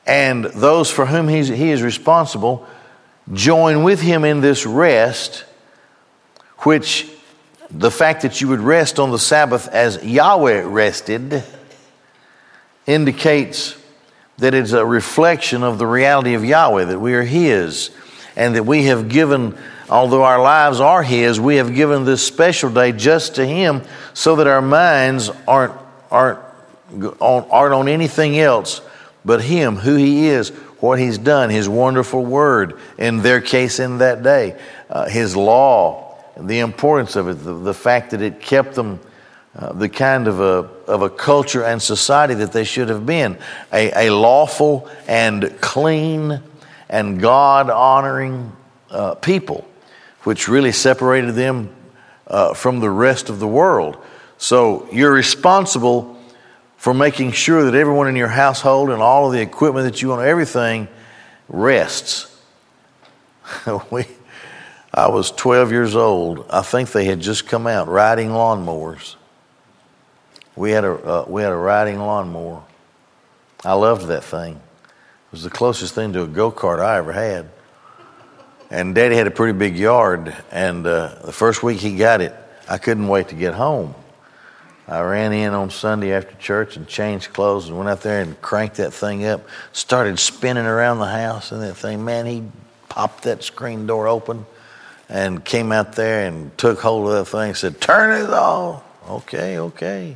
and 0.06 0.46
those 0.46 0.90
for 0.90 1.06
whom 1.06 1.28
he 1.28 1.70
is 1.70 1.82
responsible 1.84 2.66
join 3.34 3.84
with 3.84 4.02
him 4.02 4.26
in 4.26 4.42
this 4.42 4.66
rest, 4.66 5.46
which 6.60 7.10
the 7.70 7.92
fact 7.92 8.24
that 8.24 8.42
you 8.42 8.48
would 8.48 8.60
rest 8.60 9.00
on 9.00 9.12
the 9.12 9.20
Sabbath 9.20 9.68
as 9.68 10.04
Yahweh 10.04 10.64
rested 10.66 11.44
indicates 12.86 13.78
that 14.38 14.54
it's 14.54 14.72
a 14.72 14.86
reflection 14.86 15.64
of 15.64 15.78
the 15.78 15.86
reality 15.86 16.34
of 16.34 16.44
Yahweh, 16.44 16.86
that 16.86 17.00
we 17.00 17.14
are 17.14 17.24
His, 17.24 17.92
and 18.36 18.56
that 18.56 18.64
we 18.64 18.86
have 18.86 19.08
given 19.08 19.58
Although 19.92 20.24
our 20.24 20.42
lives 20.42 20.80
are 20.80 21.04
His, 21.04 21.38
we 21.38 21.58
have 21.58 21.76
given 21.76 22.06
this 22.06 22.26
special 22.26 22.70
day 22.70 22.94
just 22.94 23.36
to 23.36 23.46
Him 23.46 23.82
so 24.14 24.38
that 24.38 24.48
our 24.48 24.62
minds 24.62 25.30
aren't, 25.46 25.74
aren't, 26.10 26.40
on, 27.20 27.46
aren't 27.52 27.74
on 27.74 27.90
anything 27.90 28.40
else 28.40 28.80
but 29.26 29.42
Him, 29.44 29.76
who 29.76 29.96
He 29.98 30.28
is, 30.28 30.50
what 30.80 30.98
He's 30.98 31.18
done, 31.18 31.50
His 31.50 31.68
wonderful 31.68 32.26
word, 32.26 32.80
in 32.98 33.22
their 33.22 33.42
case 33.42 33.80
in 33.80 33.98
that 33.98 34.24
day, 34.24 34.58
uh, 34.90 35.10
His 35.10 35.36
law, 35.36 36.18
the 36.40 36.60
importance 36.60 37.18
of 37.18 37.28
it, 37.28 37.34
the, 37.44 37.54
the 37.54 37.74
fact 37.74 38.12
that 38.12 38.22
it 38.22 38.40
kept 38.40 38.74
them. 38.76 39.00
Uh, 39.54 39.74
the 39.74 39.90
kind 39.90 40.30
of 40.30 40.40
a, 40.40 40.70
of 40.90 41.02
a 41.02 41.10
culture 41.10 41.66
and 41.66 41.82
society 41.82 42.36
that 42.36 42.54
they 42.54 42.64
should 42.64 42.88
have 42.88 43.06
been 43.06 43.38
a, 43.74 44.08
a 44.08 44.10
lawful 44.10 44.90
and 45.10 45.60
clean 45.60 46.42
and 46.88 47.20
God 47.20 47.70
honoring 47.70 48.54
uh, 48.90 49.16
people 49.16 49.68
which 50.24 50.48
really 50.48 50.72
separated 50.72 51.34
them 51.34 51.74
uh, 52.28 52.54
from 52.54 52.80
the 52.80 52.90
rest 52.90 53.30
of 53.30 53.40
the 53.40 53.48
world. 53.48 53.98
So 54.38 54.88
you're 54.92 55.14
responsible 55.14 56.18
for 56.78 56.94
making 56.94 57.32
sure 57.32 57.66
that 57.66 57.76
everyone 57.76 58.08
in 58.08 58.16
your 58.16 58.28
household 58.28 58.90
and 58.90 59.02
all 59.02 59.28
of 59.28 59.34
the 59.34 59.42
equipment 59.42 59.86
that 59.86 60.02
you 60.02 60.14
own, 60.14 60.26
everything 60.26 60.88
rests. 61.48 62.28
we, 63.92 64.06
I 64.94 65.10
was 65.10 65.32
12 65.32 65.72
years 65.72 65.96
old. 65.96 66.46
I 66.50 66.62
think 66.62 66.92
they 66.92 67.06
had 67.06 67.20
just 67.20 67.48
come 67.48 67.68
out 67.68 67.88
riding 67.88 68.30
lawnmowers. 68.30 69.16
We 70.56 70.72
had 70.72 70.84
a, 70.84 70.94
uh, 70.94 71.26
we 71.28 71.44
had 71.44 71.52
a 71.52 71.58
riding 71.58 72.00
lawnmower. 72.00 72.64
I 73.64 73.74
loved 73.74 74.08
that 74.08 74.24
thing. 74.24 74.54
It 74.54 75.32
was 75.32 75.44
the 75.44 75.50
closest 75.50 75.94
thing 75.94 76.14
to 76.14 76.24
a 76.24 76.28
go 76.28 76.52
kart 76.52 76.80
I 76.80 76.98
ever 76.98 77.14
had. 77.14 77.50
And 78.72 78.96
Daddy 78.96 79.18
had 79.18 79.28
a 79.28 79.32
pretty 79.32 79.52
big 79.52 79.78
yard, 79.78 80.34
and 80.50 80.88
uh, 80.88 81.16
the 81.26 81.34
first 81.34 81.62
week 81.62 81.80
he 81.80 81.98
got 81.98 82.22
it, 82.22 82.34
I 82.70 82.78
couldn't 82.78 83.10
wait 83.10 83.28
to 83.28 83.36
get 83.36 83.54
home. 83.54 83.94
I 84.88 85.02
ran 85.02 85.34
in 85.34 85.54
on 85.54 85.72
Sunday 85.72 86.14
after 86.14 86.34
church 86.36 86.78
and 86.78 86.88
changed 86.88 87.34
clothes 87.34 87.68
and 87.68 87.78
went 87.78 87.90
out 87.90 88.00
there 88.00 88.22
and 88.22 88.42
cranked 88.42 88.78
that 88.78 88.94
thing 88.94 89.26
up. 89.26 89.46
Started 89.74 90.20
spinning 90.20 90.66
around 90.66 91.00
the 91.00 91.06
house 91.06 91.52
and 91.52 91.62
that 91.62 91.76
thing. 91.76 92.06
Man, 92.06 92.26
he 92.26 92.44
popped 92.88 93.24
that 93.24 93.44
screen 93.44 93.88
door 93.88 94.08
open 94.08 94.46
and 95.10 95.44
came 95.44 95.74
out 95.74 95.94
there 95.94 96.26
and 96.26 96.58
took 96.58 96.80
hold 96.80 97.10
of 97.10 97.14
that 97.14 97.26
thing. 97.26 97.54
Said, 97.56 97.82
"Turn 97.82 98.24
it 98.24 98.30
off." 98.30 98.84
Okay, 99.10 99.60
okay. 99.60 100.16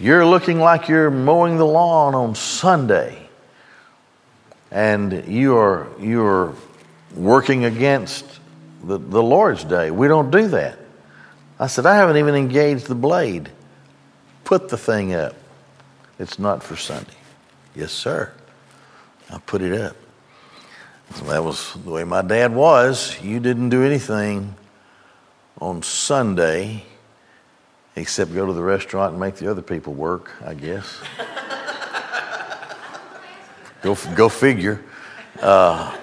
You're 0.00 0.26
looking 0.26 0.58
like 0.58 0.88
you're 0.88 1.10
mowing 1.10 1.56
the 1.56 1.66
lawn 1.66 2.16
on 2.16 2.34
Sunday, 2.34 3.28
and 4.72 5.24
you 5.28 5.56
are 5.56 5.86
you 6.00 6.24
are 6.24 6.52
working 7.14 7.64
against 7.64 8.24
the, 8.82 8.98
the 8.98 9.22
Lord's 9.22 9.64
day. 9.64 9.90
We 9.90 10.08
don't 10.08 10.30
do 10.30 10.48
that. 10.48 10.78
I 11.58 11.66
said, 11.66 11.86
I 11.86 11.96
haven't 11.96 12.16
even 12.16 12.34
engaged 12.34 12.86
the 12.86 12.94
blade. 12.94 13.50
Put 14.44 14.68
the 14.68 14.78
thing 14.78 15.14
up. 15.14 15.34
It's 16.18 16.38
not 16.38 16.62
for 16.62 16.76
Sunday. 16.76 17.12
Yes, 17.74 17.92
sir. 17.92 18.32
I 19.30 19.38
put 19.38 19.62
it 19.62 19.78
up. 19.78 19.96
So 21.14 21.24
that 21.26 21.42
was 21.42 21.74
the 21.84 21.90
way 21.90 22.04
my 22.04 22.22
dad 22.22 22.54
was. 22.54 23.20
You 23.22 23.40
didn't 23.40 23.70
do 23.70 23.82
anything 23.82 24.54
on 25.60 25.82
Sunday 25.82 26.84
except 27.96 28.32
go 28.32 28.46
to 28.46 28.52
the 28.52 28.62
restaurant 28.62 29.12
and 29.12 29.20
make 29.20 29.36
the 29.36 29.50
other 29.50 29.62
people 29.62 29.92
work, 29.92 30.30
I 30.44 30.54
guess. 30.54 31.00
go, 33.82 33.96
go 34.14 34.28
figure. 34.28 34.84
Uh, 35.40 35.96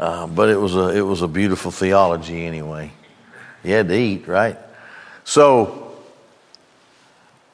uh, 0.00 0.26
but 0.26 0.48
it 0.48 0.56
was, 0.56 0.74
a, 0.74 0.96
it 0.96 1.02
was 1.02 1.20
a 1.20 1.28
beautiful 1.28 1.70
theology 1.70 2.46
anyway. 2.46 2.90
You 3.62 3.74
had 3.74 3.88
to 3.88 3.94
eat, 3.94 4.26
right? 4.26 4.56
So, 5.24 5.94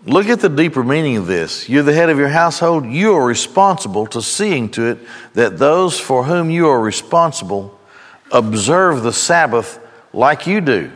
look 0.05 0.29
at 0.29 0.39
the 0.39 0.49
deeper 0.49 0.85
meaning 0.85 1.17
of 1.17 1.27
this. 1.27 1.69
You're 1.69 1.83
the 1.83 1.93
head 1.93 2.09
of 2.09 2.19
your 2.19 2.29
household. 2.29 2.87
You 2.87 3.15
are 3.15 3.27
responsible 3.27 4.07
to 4.07 4.23
seeing 4.23 4.69
to 4.71 4.91
it 4.91 4.99
that 5.35 5.59
those 5.59 5.99
for 5.99 6.23
whom 6.23 6.49
you 6.49 6.69
are 6.69 6.81
responsible 6.81 7.77
observe 8.31 9.03
the 9.03 9.13
Sabbath 9.13 9.81
like 10.13 10.47
you 10.47 10.61
do. 10.61 10.93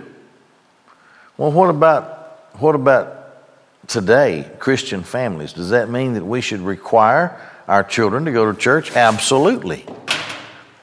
Well, 1.36 1.50
what 1.50 1.68
about, 1.68 2.52
what 2.60 2.76
about 2.76 3.88
today, 3.88 4.48
Christian 4.60 5.02
families? 5.02 5.52
Does 5.52 5.70
that 5.70 5.90
mean 5.90 6.12
that 6.14 6.24
we 6.24 6.42
should 6.42 6.60
require 6.60 7.40
our 7.66 7.82
children 7.82 8.24
to 8.26 8.30
go 8.30 8.52
to 8.52 8.56
church? 8.56 8.94
Absolutely. 8.94 9.84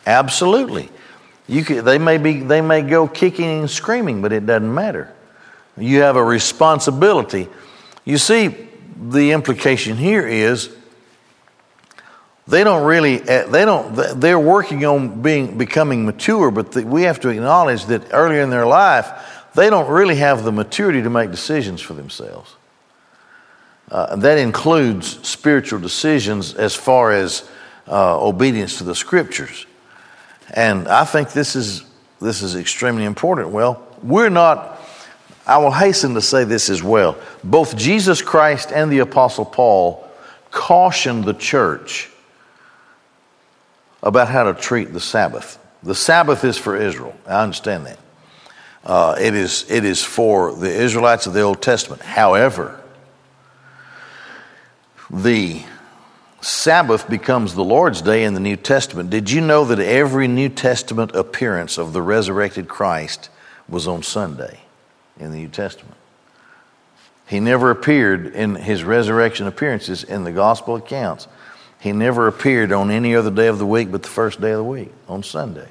Absolutely. 0.08 0.90
You 1.48 1.66
could, 1.66 1.84
they, 1.84 1.98
may 1.98 2.18
be, 2.18 2.40
they 2.40 2.62
may 2.62 2.82
go 2.82 3.10
kicking 3.10 3.60
and 3.60 3.70
screaming, 3.70 4.22
but 4.22 4.32
it 4.32 4.46
doesn't 4.46 4.74
matter. 4.74 5.14
You 5.78 6.02
have 6.02 6.16
a 6.16 6.24
responsibility. 6.24 7.50
You 8.06 8.18
see, 8.18 8.56
the 9.00 9.32
implication 9.32 9.98
here 9.98 10.26
is 10.26 10.74
they 12.48 12.64
don't 12.64 12.86
really 12.86 13.22
eh, 13.22 13.46
they 13.48 13.66
don't 13.66 13.94
they're 14.20 14.40
working 14.40 14.86
on 14.86 15.22
being 15.22 15.58
becoming 15.58 16.06
mature 16.06 16.50
but 16.50 16.72
the, 16.72 16.84
we 16.84 17.04
have 17.04 17.20
to 17.20 17.30
acknowledge 17.30 17.86
that 17.86 18.02
earlier 18.12 18.42
in 18.42 18.50
their 18.50 18.66
life 18.66 19.12
they 19.54 19.70
don't 19.70 19.90
really 19.90 20.16
have 20.16 20.44
the 20.44 20.52
maturity 20.52 21.04
to 21.04 21.10
make 21.10 21.30
decisions 21.30 21.82
for 21.82 21.94
themselves 21.94 22.56
uh, 23.92 24.16
that 24.16 24.38
includes 24.38 25.20
spiritual 25.28 25.80
decisions 25.80 26.56
as 26.56 26.74
far 26.74 27.12
as 27.12 27.48
uh, 27.88 28.20
obedience 28.20 28.78
to 28.78 28.84
the 28.84 28.96
scriptures 28.96 29.68
and 30.54 30.88
I 30.88 31.06
think 31.06 31.32
this 31.32 31.56
is, 31.56 31.84
this 32.20 32.42
is 32.42 32.56
extremely 32.56 33.06
important. 33.06 33.50
Well, 33.50 33.86
we're 34.02 34.30
not, 34.30 34.82
I 35.46 35.58
will 35.58 35.72
hasten 35.72 36.14
to 36.14 36.22
say 36.22 36.44
this 36.44 36.70
as 36.70 36.82
well. 36.82 37.18
Both 37.44 37.76
Jesus 37.76 38.22
Christ 38.22 38.72
and 38.72 38.92
the 38.92 39.00
Apostle 39.00 39.46
Paul 39.46 40.08
cautioned 40.52 41.26
the 41.26 41.34
church 41.34 42.10
about 44.02 44.30
how 44.30 44.44
to 44.44 44.54
treat 44.54 44.94
the 44.94 45.00
Sabbath. 45.00 45.60
The 45.84 45.96
Sabbath 45.96 46.44
is 46.44 46.58
for 46.58 46.76
Israel. 46.76 47.16
I 47.26 47.44
understand 47.44 47.86
that. 47.86 48.00
Uh, 48.84 49.16
it, 49.20 49.36
is, 49.36 49.70
it 49.70 49.84
is 49.84 50.04
for 50.04 50.56
the 50.56 50.72
Israelites 50.72 51.28
of 51.28 51.34
the 51.34 51.42
Old 51.42 51.62
Testament. 51.62 52.02
However, 52.02 52.82
the 55.10 55.64
Sabbath 56.42 57.10
becomes 57.10 57.56
the 57.56 57.64
Lord's 57.64 58.02
Day 58.02 58.24
in 58.24 58.34
the 58.34 58.40
New 58.40 58.56
Testament. 58.56 59.10
Did 59.10 59.32
you 59.32 59.42
know 59.42 59.66
that 59.66 59.80
every 59.80 60.28
New 60.28 60.50
Testament 60.50 61.16
appearance 61.16 61.78
of 61.78 61.94
the 61.94 62.02
resurrected 62.02 62.68
Christ 62.68 63.30
was 63.68 63.88
on 63.88 64.04
Sunday 64.04 64.60
in 65.20 65.32
the 65.32 65.38
New 65.38 65.48
Testament? 65.48 65.96
He 67.28 67.40
never 67.40 67.72
appeared 67.72 68.28
in 68.28 68.56
his 68.56 68.84
resurrection 68.84 69.48
appearances 69.48 70.04
in 70.04 70.24
the 70.24 70.32
gospel 70.32 70.76
accounts. 70.76 71.28
He 71.80 71.92
never 71.92 72.28
appeared 72.28 72.72
on 72.72 72.90
any 72.92 73.16
other 73.16 73.32
day 73.32 73.48
of 73.48 73.60
the 73.60 73.66
week 73.66 73.92
but 73.92 74.04
the 74.04 74.10
first 74.10 74.40
day 74.40 74.52
of 74.52 74.58
the 74.58 74.64
week, 74.64 74.92
on 75.08 75.24
Sunday. 75.24 75.68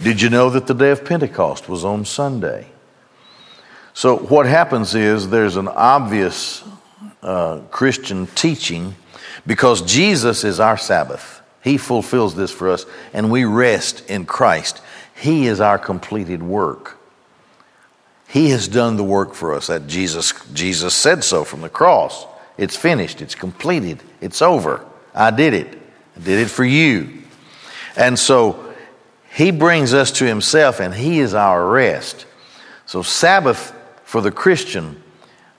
Did 0.00 0.20
you 0.20 0.28
know 0.28 0.50
that 0.50 0.66
the 0.66 0.74
day 0.74 0.90
of 0.90 1.04
Pentecost 1.04 1.68
was 1.68 1.84
on 1.84 2.04
Sunday? 2.04 2.66
So, 3.94 4.18
what 4.18 4.44
happens 4.44 4.94
is 4.94 5.30
there's 5.30 5.56
an 5.56 5.68
obvious 5.68 6.62
uh, 7.22 7.60
Christian 7.70 8.26
teaching 8.26 8.94
because 9.46 9.82
Jesus 9.82 10.44
is 10.44 10.60
our 10.60 10.76
Sabbath. 10.76 11.42
He 11.62 11.78
fulfills 11.78 12.36
this 12.36 12.52
for 12.52 12.70
us, 12.70 12.86
and 13.12 13.30
we 13.30 13.44
rest 13.44 14.08
in 14.08 14.24
Christ. 14.24 14.80
He 15.20 15.46
is 15.46 15.60
our 15.60 15.78
completed 15.78 16.42
work. 16.42 16.96
He 18.28 18.50
has 18.50 18.68
done 18.68 18.96
the 18.96 19.04
work 19.04 19.34
for 19.34 19.54
us. 19.54 19.66
That 19.66 19.86
Jesus, 19.86 20.32
Jesus 20.52 20.94
said 20.94 21.24
so 21.24 21.44
from 21.44 21.62
the 21.62 21.68
cross. 21.68 22.26
It's 22.58 22.76
finished. 22.76 23.22
It's 23.22 23.34
completed. 23.34 24.02
It's 24.20 24.42
over. 24.42 24.84
I 25.14 25.30
did 25.30 25.54
it. 25.54 25.78
I 26.16 26.20
did 26.20 26.38
it 26.40 26.50
for 26.50 26.64
you. 26.64 27.22
And 27.96 28.18
so 28.18 28.74
he 29.32 29.50
brings 29.50 29.94
us 29.94 30.12
to 30.12 30.24
himself, 30.24 30.80
and 30.80 30.94
he 30.94 31.20
is 31.20 31.34
our 31.34 31.68
rest. 31.68 32.26
So 32.86 33.02
Sabbath 33.02 33.74
for 34.04 34.20
the 34.20 34.30
Christian 34.30 35.02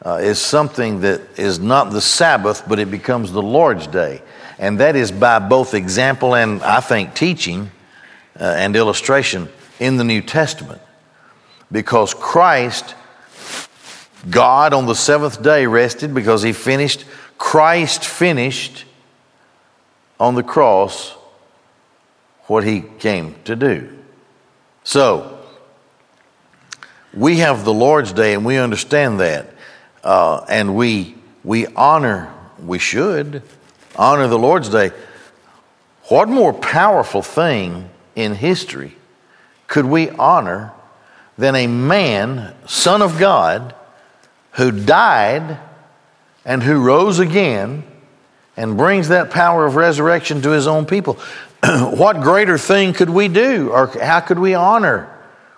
uh, 0.07 0.19
is 0.21 0.39
something 0.39 1.01
that 1.01 1.19
is 1.37 1.59
not 1.59 1.91
the 1.91 1.99
Sabbath, 1.99 2.63
but 2.65 2.79
it 2.79 2.89
becomes 2.89 3.33
the 3.33 3.41
Lord's 3.41 3.87
day. 3.87 4.21
And 4.57 4.79
that 4.79 4.95
is 4.95 5.11
by 5.11 5.39
both 5.39 5.73
example 5.73 6.33
and, 6.33 6.63
I 6.63 6.79
think, 6.79 7.13
teaching 7.13 7.69
uh, 8.39 8.43
and 8.45 8.73
illustration 8.77 9.49
in 9.81 9.97
the 9.97 10.05
New 10.05 10.21
Testament. 10.21 10.81
Because 11.73 12.13
Christ, 12.13 12.95
God 14.29 14.73
on 14.73 14.85
the 14.85 14.95
seventh 14.95 15.43
day 15.43 15.67
rested 15.67 16.13
because 16.13 16.41
he 16.41 16.53
finished, 16.53 17.03
Christ 17.37 18.05
finished 18.05 18.85
on 20.21 20.35
the 20.35 20.43
cross 20.43 21.11
what 22.43 22.63
he 22.63 22.79
came 22.99 23.35
to 23.43 23.57
do. 23.57 23.93
So, 24.85 25.37
we 27.13 27.39
have 27.39 27.65
the 27.65 27.73
Lord's 27.73 28.13
Day 28.13 28.35
and 28.35 28.45
we 28.45 28.55
understand 28.55 29.19
that 29.19 29.56
uh, 30.03 30.45
and 30.49 30.75
we 30.75 31.15
we 31.43 31.65
honor, 31.67 32.33
we 32.61 32.77
should 32.77 33.41
honor 33.95 34.27
the 34.27 34.37
Lord's 34.37 34.67
Day. 34.67 34.91
What 36.09 36.27
more 36.27 36.53
powerful 36.53 37.21
thing 37.21 37.89
in 38.15 38.35
history 38.35 38.95
could 39.67 39.85
we 39.85 40.09
honor 40.09 40.73
than 41.37 41.55
a 41.55 41.67
man, 41.67 42.53
Son 42.65 43.01
of 43.01 43.17
God, 43.17 43.75
who 44.51 44.71
died 44.71 45.57
and 46.43 46.63
who 46.63 46.83
rose 46.83 47.19
again 47.19 47.83
and 48.57 48.75
brings 48.75 49.09
that 49.09 49.31
power 49.31 49.65
of 49.65 49.75
resurrection 49.75 50.41
to 50.41 50.49
his 50.49 50.67
own 50.67 50.85
people? 50.85 51.13
what 51.63 52.21
greater 52.21 52.57
thing 52.57 52.91
could 52.91 53.09
we 53.09 53.29
do, 53.29 53.69
or 53.69 53.87
how 53.87 54.19
could 54.19 54.39
we 54.39 54.53
honor? 54.53 55.13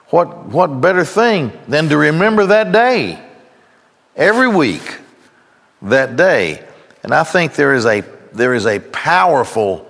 What, 0.09 0.45
what 0.45 0.81
better 0.81 1.05
thing 1.05 1.51
than 1.67 1.89
to 1.89 1.97
remember 1.97 2.47
that 2.47 2.71
day? 2.71 3.23
Every 4.19 4.49
week 4.49 4.99
that 5.81 6.17
day. 6.17 6.63
And 7.01 7.13
I 7.13 7.23
think 7.23 7.55
there 7.55 7.73
is 7.73 7.85
a, 7.85 8.03
there 8.33 8.53
is 8.53 8.67
a 8.67 8.79
powerful 8.79 9.89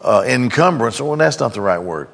uh, 0.00 0.24
encumbrance. 0.26 1.00
Well, 1.00 1.14
that's 1.16 1.38
not 1.38 1.52
the 1.52 1.60
right 1.60 1.78
word. 1.78 2.08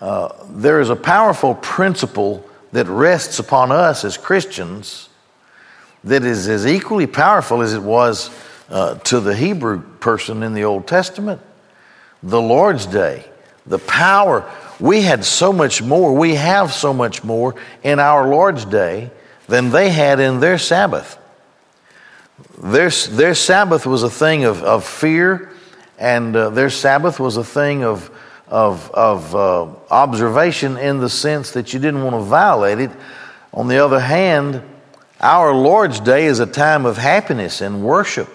Uh, 0.00 0.34
there 0.50 0.80
is 0.80 0.90
a 0.90 0.96
powerful 0.96 1.54
principle 1.54 2.44
that 2.72 2.86
rests 2.86 3.38
upon 3.38 3.72
us 3.72 4.04
as 4.04 4.18
Christians 4.18 5.08
that 6.04 6.24
is 6.24 6.48
as 6.48 6.66
equally 6.66 7.06
powerful 7.06 7.62
as 7.62 7.74
it 7.74 7.82
was 7.82 8.30
uh, 8.68 8.96
to 8.98 9.20
the 9.20 9.34
Hebrew 9.34 9.80
person 9.80 10.42
in 10.42 10.52
the 10.52 10.64
Old 10.64 10.86
Testament. 10.86 11.40
The 12.22 12.40
Lord's 12.40 12.86
Day, 12.86 13.24
the 13.66 13.78
power. 13.78 14.50
We 14.80 15.02
had 15.02 15.24
so 15.24 15.52
much 15.52 15.80
more, 15.80 16.14
we 16.14 16.34
have 16.34 16.72
so 16.72 16.92
much 16.92 17.22
more 17.22 17.54
in 17.82 18.00
our 18.00 18.28
Lord's 18.28 18.64
Day 18.64 19.10
than 19.48 19.70
they 19.70 19.90
had 19.90 20.20
in 20.20 20.40
their 20.40 20.58
Sabbath. 20.58 21.18
Their, 22.62 22.90
their 22.90 23.34
Sabbath 23.34 23.86
was 23.86 24.02
a 24.02 24.10
thing 24.10 24.44
of, 24.44 24.62
of 24.62 24.84
fear, 24.84 25.50
and 25.98 26.36
uh, 26.36 26.50
their 26.50 26.70
Sabbath 26.70 27.18
was 27.18 27.36
a 27.36 27.44
thing 27.44 27.82
of, 27.82 28.10
of, 28.46 28.90
of 28.92 29.34
uh, 29.34 29.66
observation 29.90 30.76
in 30.76 30.98
the 30.98 31.08
sense 31.08 31.52
that 31.52 31.72
you 31.72 31.80
didn't 31.80 32.04
want 32.04 32.14
to 32.14 32.22
violate 32.22 32.78
it. 32.78 32.90
On 33.52 33.66
the 33.66 33.84
other 33.84 33.98
hand, 33.98 34.62
our 35.20 35.52
Lord's 35.52 35.98
Day 35.98 36.26
is 36.26 36.38
a 36.38 36.46
time 36.46 36.86
of 36.86 36.96
happiness 36.96 37.60
and 37.60 37.82
worship, 37.82 38.28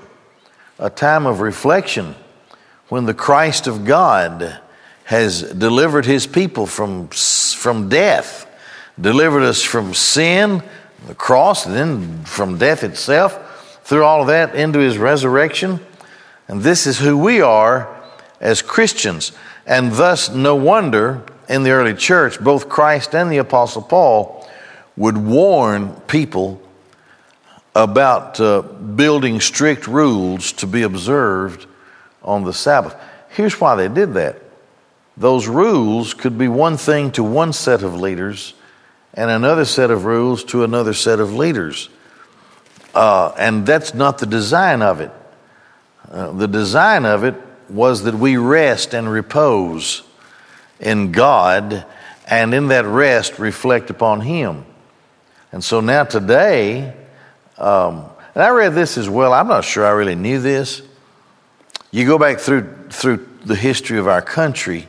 a 0.80 0.90
time 0.90 1.26
of 1.26 1.40
reflection 1.40 2.16
when 2.90 3.06
the 3.06 3.14
Christ 3.14 3.68
of 3.68 3.86
God 3.86 4.60
has 5.06 5.42
delivered 5.42 6.06
his 6.06 6.28
people 6.28 6.66
from, 6.66 7.08
from 7.10 7.90
death, 7.90 8.46
delivered 9.00 9.44
us 9.44 9.62
from 9.62 9.94
sin, 9.94 10.62
the 11.08 11.16
cross, 11.16 11.64
then 11.64 12.24
from 12.26 12.58
death 12.58 12.84
itself, 12.84 13.82
through 13.84 14.04
all 14.04 14.22
of 14.22 14.28
that 14.28 14.56
into 14.56 14.80
his 14.80 14.98
resurrection. 14.98 15.80
And 16.48 16.62
this 16.62 16.88
is 16.88 17.00
who 17.00 17.18
we 17.18 17.42
are 17.42 18.02
as 18.40 18.62
Christians. 18.62 19.32
And 19.66 19.94
thus, 19.94 20.30
no 20.30 20.56
wonder 20.56 21.24
in 21.50 21.64
the 21.64 21.72
early 21.72 21.94
church, 21.94 22.40
both 22.40 22.70
Christ 22.70 23.14
and 23.16 23.32
the 23.32 23.38
Apostle 23.38 23.82
Paul 23.82 24.48
would 24.96 25.18
warn 25.18 25.94
people 26.02 26.62
about 27.76 28.40
uh, 28.40 28.62
building 28.62 29.42
strict 29.42 29.88
rules 29.88 30.52
to 30.54 30.68
be 30.68 30.84
observed 30.84 31.66
on 32.22 32.44
the 32.44 32.54
Sabbath. 32.54 32.96
Here's 33.30 33.60
why 33.60 33.76
they 33.76 33.88
did 33.88 34.14
that. 34.14 34.40
Those 35.18 35.48
rules 35.48 36.14
could 36.14 36.38
be 36.38 36.48
one 36.48 36.78
thing 36.78 37.12
to 37.14 37.24
one 37.24 37.54
set 37.54 37.84
of 37.84 38.00
leaders 38.00 38.54
and 39.14 39.30
another 39.30 39.66
set 39.66 39.92
of 39.92 40.06
rules 40.06 40.44
to 40.46 40.64
another 40.64 40.94
set 40.94 41.20
of 41.20 41.34
leaders. 41.34 41.90
Uh, 42.96 43.34
and 43.38 43.66
that's 43.66 43.94
not 43.94 44.18
the 44.18 44.26
design 44.26 44.82
of 44.82 45.02
it. 45.02 45.12
Uh, 46.12 46.32
the 46.32 46.48
design 46.48 47.06
of 47.06 47.24
it 47.24 47.36
was 47.70 48.04
that 48.04 48.14
we 48.16 48.38
rest 48.38 48.94
and 48.94 49.10
repose 49.12 50.04
in 50.80 51.12
God, 51.12 51.86
and 52.28 52.54
in 52.54 52.68
that 52.68 52.86
rest 52.86 53.40
reflect 53.40 53.90
upon 53.90 54.22
Him. 54.22 54.66
And 55.52 55.64
so 55.64 55.80
now 55.80 56.04
today, 56.04 56.94
um, 57.58 58.06
and 58.36 58.44
I 58.44 58.50
read 58.50 58.74
this 58.74 58.98
as 58.98 59.08
well. 59.08 59.34
I'm 59.34 59.48
not 59.48 59.64
sure 59.64 59.86
I 59.86 59.92
really 59.92 60.16
knew 60.16 60.40
this. 60.40 60.82
You 61.92 62.06
go 62.06 62.18
back 62.18 62.40
through 62.40 62.90
through 62.90 63.28
the 63.46 63.56
history 63.56 63.98
of 63.98 64.08
our 64.08 64.22
country 64.22 64.88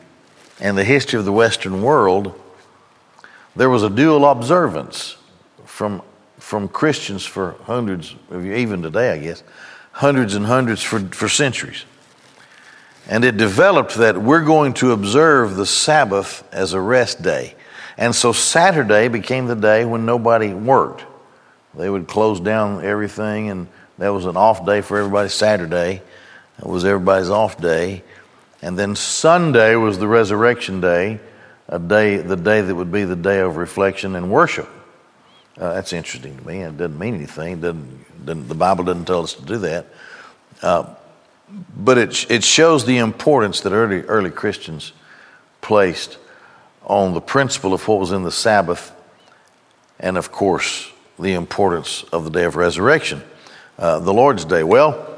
and 0.61 0.77
the 0.77 0.85
history 0.85 1.19
of 1.19 1.25
the 1.25 1.33
Western 1.33 1.83
world 1.83 2.39
there 3.57 3.71
was 3.71 3.83
a 3.83 3.91
dual 3.91 4.25
observance 4.27 5.17
from, 5.65 6.03
from 6.39 6.69
Christians 6.69 7.25
for 7.25 7.57
hundreds, 7.65 8.15
even 8.33 8.83
today, 8.83 9.13
I 9.13 9.19
guess, 9.19 9.43
hundreds 9.93 10.35
and 10.35 10.47
hundreds 10.47 10.83
for, 10.83 11.01
for 11.01 11.29
centuries. 11.29 11.85
And 13.09 13.25
it 13.25 13.37
developed 13.37 13.97
that 13.97 14.21
we're 14.21 14.45
going 14.45 14.73
to 14.75 14.93
observe 14.93 15.57
the 15.57 15.67
Sabbath 15.67 16.43
as 16.53 16.73
a 16.73 16.81
rest 16.81 17.23
day. 17.23 17.55
And 17.97 18.15
so 18.15 18.33
Saturday 18.33 19.09
became 19.09 19.47
the 19.47 19.55
day 19.55 19.85
when 19.85 20.07
nobody 20.07 20.53
worked. 20.53 21.05
They 21.75 21.91
would 21.91 22.07
close 22.09 22.41
down 22.41 22.85
everything, 22.85 23.51
and 23.51 23.69
that 23.99 24.09
was 24.09 24.27
an 24.27 24.37
off 24.37 24.65
day 24.65 24.81
for 24.81 24.99
everybody. 24.99 25.29
Saturday 25.29 26.03
it 26.59 26.67
was 26.67 26.85
everybody's 26.85 27.31
off 27.31 27.61
day. 27.61 28.03
And 28.63 28.79
then 28.79 28.97
Sunday 28.97 29.77
was 29.77 29.99
the 29.99 30.09
resurrection 30.09 30.81
day 30.81 31.21
a 31.69 31.79
day, 31.79 32.19
the 32.19 32.37
day 32.37 32.61
that 32.61 32.75
would 32.75 32.93
be 32.93 33.05
the 33.05 33.17
day 33.17 33.41
of 33.41 33.57
reflection 33.57 34.17
and 34.17 34.31
worship. 34.31 34.69
Uh, 35.59 35.75
that's 35.75 35.93
interesting 35.93 36.37
to 36.37 36.47
me. 36.47 36.61
It 36.61 36.77
doesn't 36.77 36.99
mean 36.99 37.15
anything. 37.15 37.55
It 37.55 37.61
doesn't, 37.61 38.27
doesn't, 38.27 38.49
the 38.49 38.55
Bible 38.55 38.85
doesn't 38.85 39.07
tell 39.07 39.23
us 39.23 39.35
to 39.35 39.43
do 39.43 39.59
that. 39.59 39.87
Uh, 40.63 40.95
but 41.77 41.99
it, 41.99 42.31
it 42.31 42.45
shows 42.45 42.85
the 42.85 42.99
importance 42.99 43.61
that 43.61 43.73
early, 43.73 44.03
early 44.03 44.31
Christians 44.31 44.93
placed 45.61 46.19
on 46.83 47.15
the 47.15 47.21
principle 47.21 47.73
of 47.73 47.87
what 47.87 48.01
was 48.01 48.13
in 48.13 48.25
the 48.25 48.33
Sabbath 48.33 48.93
and, 50.01 50.19
of 50.19 50.33
course, 50.33 50.91
the 51.19 51.35
importance 51.35 52.03
of 52.13 52.25
the 52.25 52.31
day 52.31 52.45
of 52.45 52.57
resurrection, 52.57 53.23
uh, 53.79 54.01
the 54.01 54.13
Lord's 54.13 54.45
Day. 54.45 54.65
Well, 54.65 55.15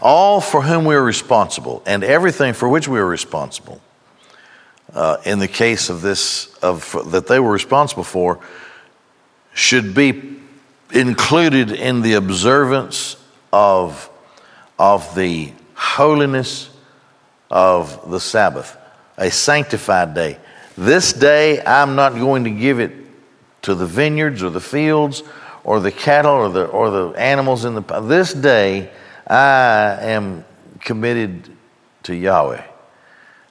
all 0.00 0.40
for 0.40 0.62
whom 0.62 0.84
we 0.84 0.94
are 0.94 1.02
responsible 1.02 1.82
and 1.86 2.02
everything 2.02 2.54
for 2.54 2.68
which 2.68 2.88
we 2.88 2.98
are 2.98 3.06
responsible 3.06 3.80
uh, 4.92 5.18
in 5.24 5.38
the 5.38 5.48
case 5.48 5.90
of 5.90 6.02
this, 6.02 6.54
of 6.56 7.10
that 7.10 7.26
they 7.26 7.38
were 7.40 7.52
responsible 7.52 8.04
for, 8.04 8.40
should 9.52 9.94
be 9.94 10.36
included 10.92 11.70
in 11.70 12.02
the 12.02 12.14
observance 12.14 13.16
of, 13.52 14.10
of 14.78 15.14
the 15.14 15.52
holiness 15.74 16.70
of 17.50 18.10
the 18.10 18.20
Sabbath, 18.20 18.76
a 19.16 19.30
sanctified 19.30 20.14
day. 20.14 20.38
This 20.76 21.12
day, 21.12 21.62
I'm 21.64 21.96
not 21.96 22.14
going 22.14 22.44
to 22.44 22.50
give 22.50 22.80
it 22.80 22.92
to 23.62 23.74
the 23.74 23.86
vineyards 23.86 24.42
or 24.42 24.50
the 24.50 24.60
fields 24.60 25.22
or 25.64 25.80
the 25.80 25.90
cattle 25.90 26.32
or 26.32 26.48
the, 26.48 26.66
or 26.66 26.90
the 26.90 27.08
animals 27.18 27.64
in 27.64 27.74
the. 27.74 27.80
This 28.02 28.32
day, 28.32 28.90
I 29.26 29.98
am 30.00 30.44
committed 30.80 31.50
to 32.04 32.14
Yahweh. 32.14 32.62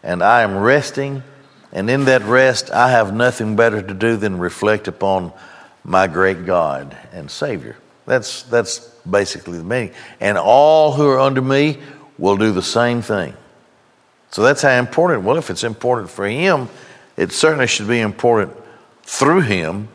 And 0.06 0.24
I 0.24 0.44
am 0.44 0.56
resting, 0.60 1.24
and 1.72 1.90
in 1.90 2.06
that 2.06 2.22
rest, 2.22 2.70
I 2.70 2.92
have 2.92 3.12
nothing 3.14 3.56
better 3.56 3.82
to 3.82 3.94
do 3.94 4.16
than 4.16 4.38
reflect 4.38 4.88
upon 4.88 5.34
my 5.84 6.06
great 6.06 6.46
God 6.46 6.96
and 7.12 7.30
Savior. 7.30 7.76
That's, 8.06 8.44
that's 8.44 8.80
basically 9.10 9.58
the 9.58 9.64
meaning. 9.64 9.94
And 10.20 10.38
all 10.38 10.94
who 10.94 11.08
are 11.10 11.20
under 11.20 11.42
me 11.42 11.80
will 12.20 12.38
do 12.38 12.52
the 12.52 12.62
same 12.62 13.02
thing. 13.02 13.34
So 14.30 14.44
that's 14.44 14.62
how 14.62 14.78
important. 14.78 15.24
Well, 15.24 15.38
if 15.38 15.50
it's 15.50 15.64
important 15.64 16.12
for 16.12 16.28
him, 16.28 16.70
it 17.18 17.32
certainly 17.32 17.66
should 17.66 17.88
be 17.88 18.00
important 18.00 18.54
through 19.02 19.42
him 19.42 19.88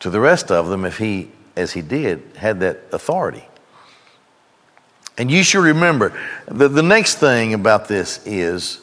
to 0.00 0.10
the 0.10 0.20
rest 0.20 0.50
of 0.50 0.68
them 0.68 0.84
if 0.84 0.98
he, 0.98 1.30
as 1.56 1.72
he 1.72 1.80
did, 1.80 2.22
had 2.36 2.60
that 2.60 2.80
authority. 2.92 3.44
And 5.16 5.30
you 5.30 5.42
should 5.42 5.64
remember 5.64 6.12
the, 6.46 6.68
the 6.68 6.82
next 6.82 7.14
thing 7.14 7.54
about 7.54 7.88
this 7.88 8.20
is 8.26 8.80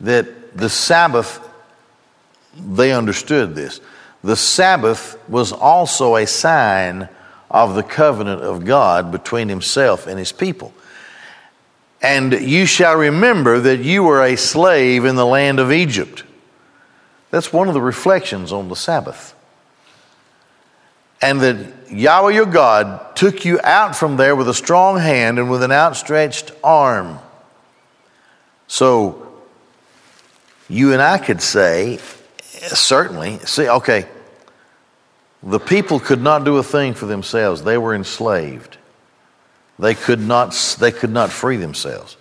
that 0.00 0.56
the 0.56 0.68
Sabbath, 0.68 1.40
they 2.56 2.92
understood 2.92 3.54
this. 3.54 3.80
The 4.22 4.36
Sabbath 4.36 5.18
was 5.28 5.52
also 5.52 6.16
a 6.16 6.26
sign 6.26 7.08
of 7.50 7.74
the 7.74 7.82
covenant 7.82 8.42
of 8.42 8.64
God 8.64 9.12
between 9.12 9.48
himself 9.48 10.06
and 10.06 10.18
his 10.18 10.32
people. 10.32 10.72
And 12.02 12.32
you 12.32 12.66
shall 12.66 12.96
remember 12.96 13.60
that 13.60 13.78
you 13.78 14.02
were 14.02 14.22
a 14.22 14.36
slave 14.36 15.04
in 15.04 15.16
the 15.16 15.26
land 15.26 15.58
of 15.58 15.72
Egypt. 15.72 16.24
That's 17.30 17.52
one 17.52 17.68
of 17.68 17.74
the 17.74 17.80
reflections 17.80 18.52
on 18.52 18.68
the 18.68 18.76
Sabbath. 18.76 19.34
And 21.22 21.40
that 21.40 21.90
Yahweh 21.90 22.32
your 22.32 22.46
God 22.46 23.16
took 23.16 23.44
you 23.44 23.58
out 23.64 23.96
from 23.96 24.16
there 24.16 24.36
with 24.36 24.48
a 24.48 24.54
strong 24.54 24.98
hand 24.98 25.38
and 25.38 25.50
with 25.50 25.62
an 25.62 25.72
outstretched 25.72 26.52
arm. 26.62 27.18
So 28.68 29.25
you 30.68 30.92
and 30.92 31.00
I 31.00 31.18
could 31.18 31.40
say, 31.40 31.98
certainly, 32.40 33.38
see, 33.40 33.68
okay, 33.68 34.06
the 35.42 35.60
people 35.60 36.00
could 36.00 36.20
not 36.20 36.44
do 36.44 36.56
a 36.56 36.62
thing 36.62 36.94
for 36.94 37.06
themselves. 37.06 37.62
They 37.62 37.78
were 37.78 37.94
enslaved. 37.94 38.78
They 39.78 39.94
could 39.94 40.20
not, 40.20 40.76
they 40.80 40.90
could 40.90 41.10
not 41.10 41.30
free 41.30 41.56
themselves. 41.56 42.16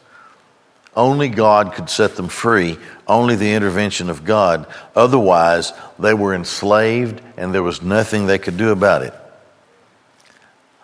Only 0.95 1.27
God 1.27 1.73
could 1.73 1.89
set 1.89 2.15
them 2.15 2.29
free, 2.29 2.77
only 3.07 3.35
the 3.35 3.53
intervention 3.53 4.09
of 4.09 4.23
God. 4.23 4.67
Otherwise, 4.95 5.73
they 5.99 6.13
were 6.13 6.33
enslaved 6.33 7.21
and 7.35 7.53
there 7.53 7.63
was 7.63 7.81
nothing 7.81 8.25
they 8.27 8.37
could 8.37 8.57
do 8.57 8.71
about 8.71 9.01
it. 9.01 9.13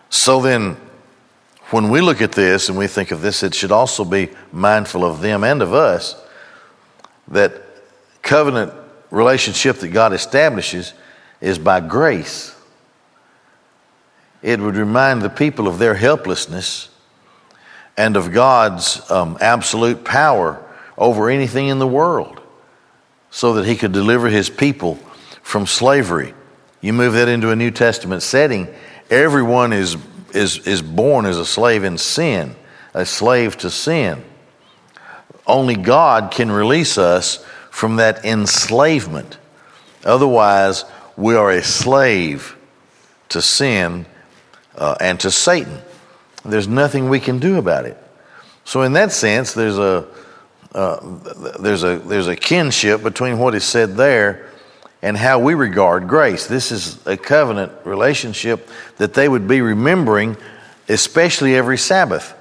So 0.10 0.42
then, 0.42 0.76
when 1.70 1.90
we 1.90 2.02
look 2.02 2.22
at 2.22 2.34
this 2.34 2.68
and 2.68 2.78
we 2.78 2.88
think 2.88 3.12
of 3.12 3.22
this, 3.22 3.44
it 3.44 3.56
should 3.56 3.72
also 3.72 4.04
be 4.04 4.30
mindful 4.52 5.06
of 5.06 5.22
them 5.22 5.46
and 5.46 5.62
of 5.62 5.74
us 5.74 6.22
that 7.30 7.54
covenant 8.22 8.74
relationship 9.10 9.78
that 9.78 9.90
God 9.90 10.14
establishes 10.14 10.94
is 11.40 11.58
by 11.58 11.80
grace. 11.80 12.56
It 14.42 14.60
would 14.60 14.76
remind 14.76 15.22
the 15.22 15.30
people 15.30 15.68
of 15.68 15.78
their 15.78 15.94
helplessness 15.96 16.90
and 17.98 18.18
of 18.18 18.32
God's 18.32 19.10
um, 19.12 19.38
absolute 19.42 20.04
power 20.04 20.64
over 20.98 21.30
anything 21.30 21.68
in 21.68 21.80
the 21.80 21.88
world 21.88 22.42
so 23.30 23.54
that 23.54 23.66
He 23.66 23.76
could 23.76 23.92
deliver 23.92 24.30
His 24.30 24.50
people 24.50 24.96
from 25.42 25.66
slavery. 25.66 26.34
You 26.80 26.94
move 26.94 27.14
that 27.14 27.28
into 27.28 27.52
a 27.52 27.56
New 27.56 27.72
Testament 27.72 28.24
setting, 28.24 28.68
everyone 29.10 29.74
is, 29.74 29.98
is, 30.34 30.66
is 30.68 30.82
born 30.82 31.26
as 31.26 31.38
a 31.38 31.46
slave 31.46 31.84
in 31.84 31.98
sin, 31.98 32.56
a 32.94 33.06
slave 33.06 33.58
to 33.58 33.70
sin. 33.70 34.24
Only 35.46 35.76
God 35.76 36.32
can 36.32 36.52
release 36.52 36.98
us 36.98 37.44
from 37.70 37.98
that 37.98 38.26
enslavement. 38.26 39.38
Otherwise, 40.04 40.86
we 41.16 41.36
are 41.36 41.52
a 41.52 41.64
slave 41.64 42.56
to 43.30 43.42
sin 43.42 44.06
uh, 44.76 44.96
and 45.00 45.20
to 45.20 45.32
Satan. 45.32 45.80
There's 46.44 46.68
nothing 46.68 47.10
we 47.10 47.20
can 47.20 47.40
do 47.40 47.58
about 47.58 47.86
it. 47.86 47.98
So, 48.66 48.82
in 48.82 48.94
that 48.94 49.12
sense, 49.12 49.54
there's 49.54 49.78
a, 49.78 50.08
uh, 50.74 51.58
there's, 51.60 51.84
a, 51.84 51.98
there's 52.00 52.28
a 52.28 52.36
kinship 52.36 53.04
between 53.04 53.40
what 53.40 53.56
is 53.56 53.64
said 53.64 53.96
there 53.96 54.50
and 55.02 55.18
how 55.18 55.40
we 55.40 55.54
regard 55.54 56.08
grace. 56.08 56.48
This 56.48 56.72
is 56.72 57.06
a 57.08 57.18
covenant 57.18 57.72
relationship 57.86 58.70
that 58.98 59.14
they 59.14 59.28
would 59.28 59.48
be 59.48 59.62
remembering, 59.62 60.38
especially 60.88 61.56
every 61.56 61.78
Sabbath. 61.78 62.34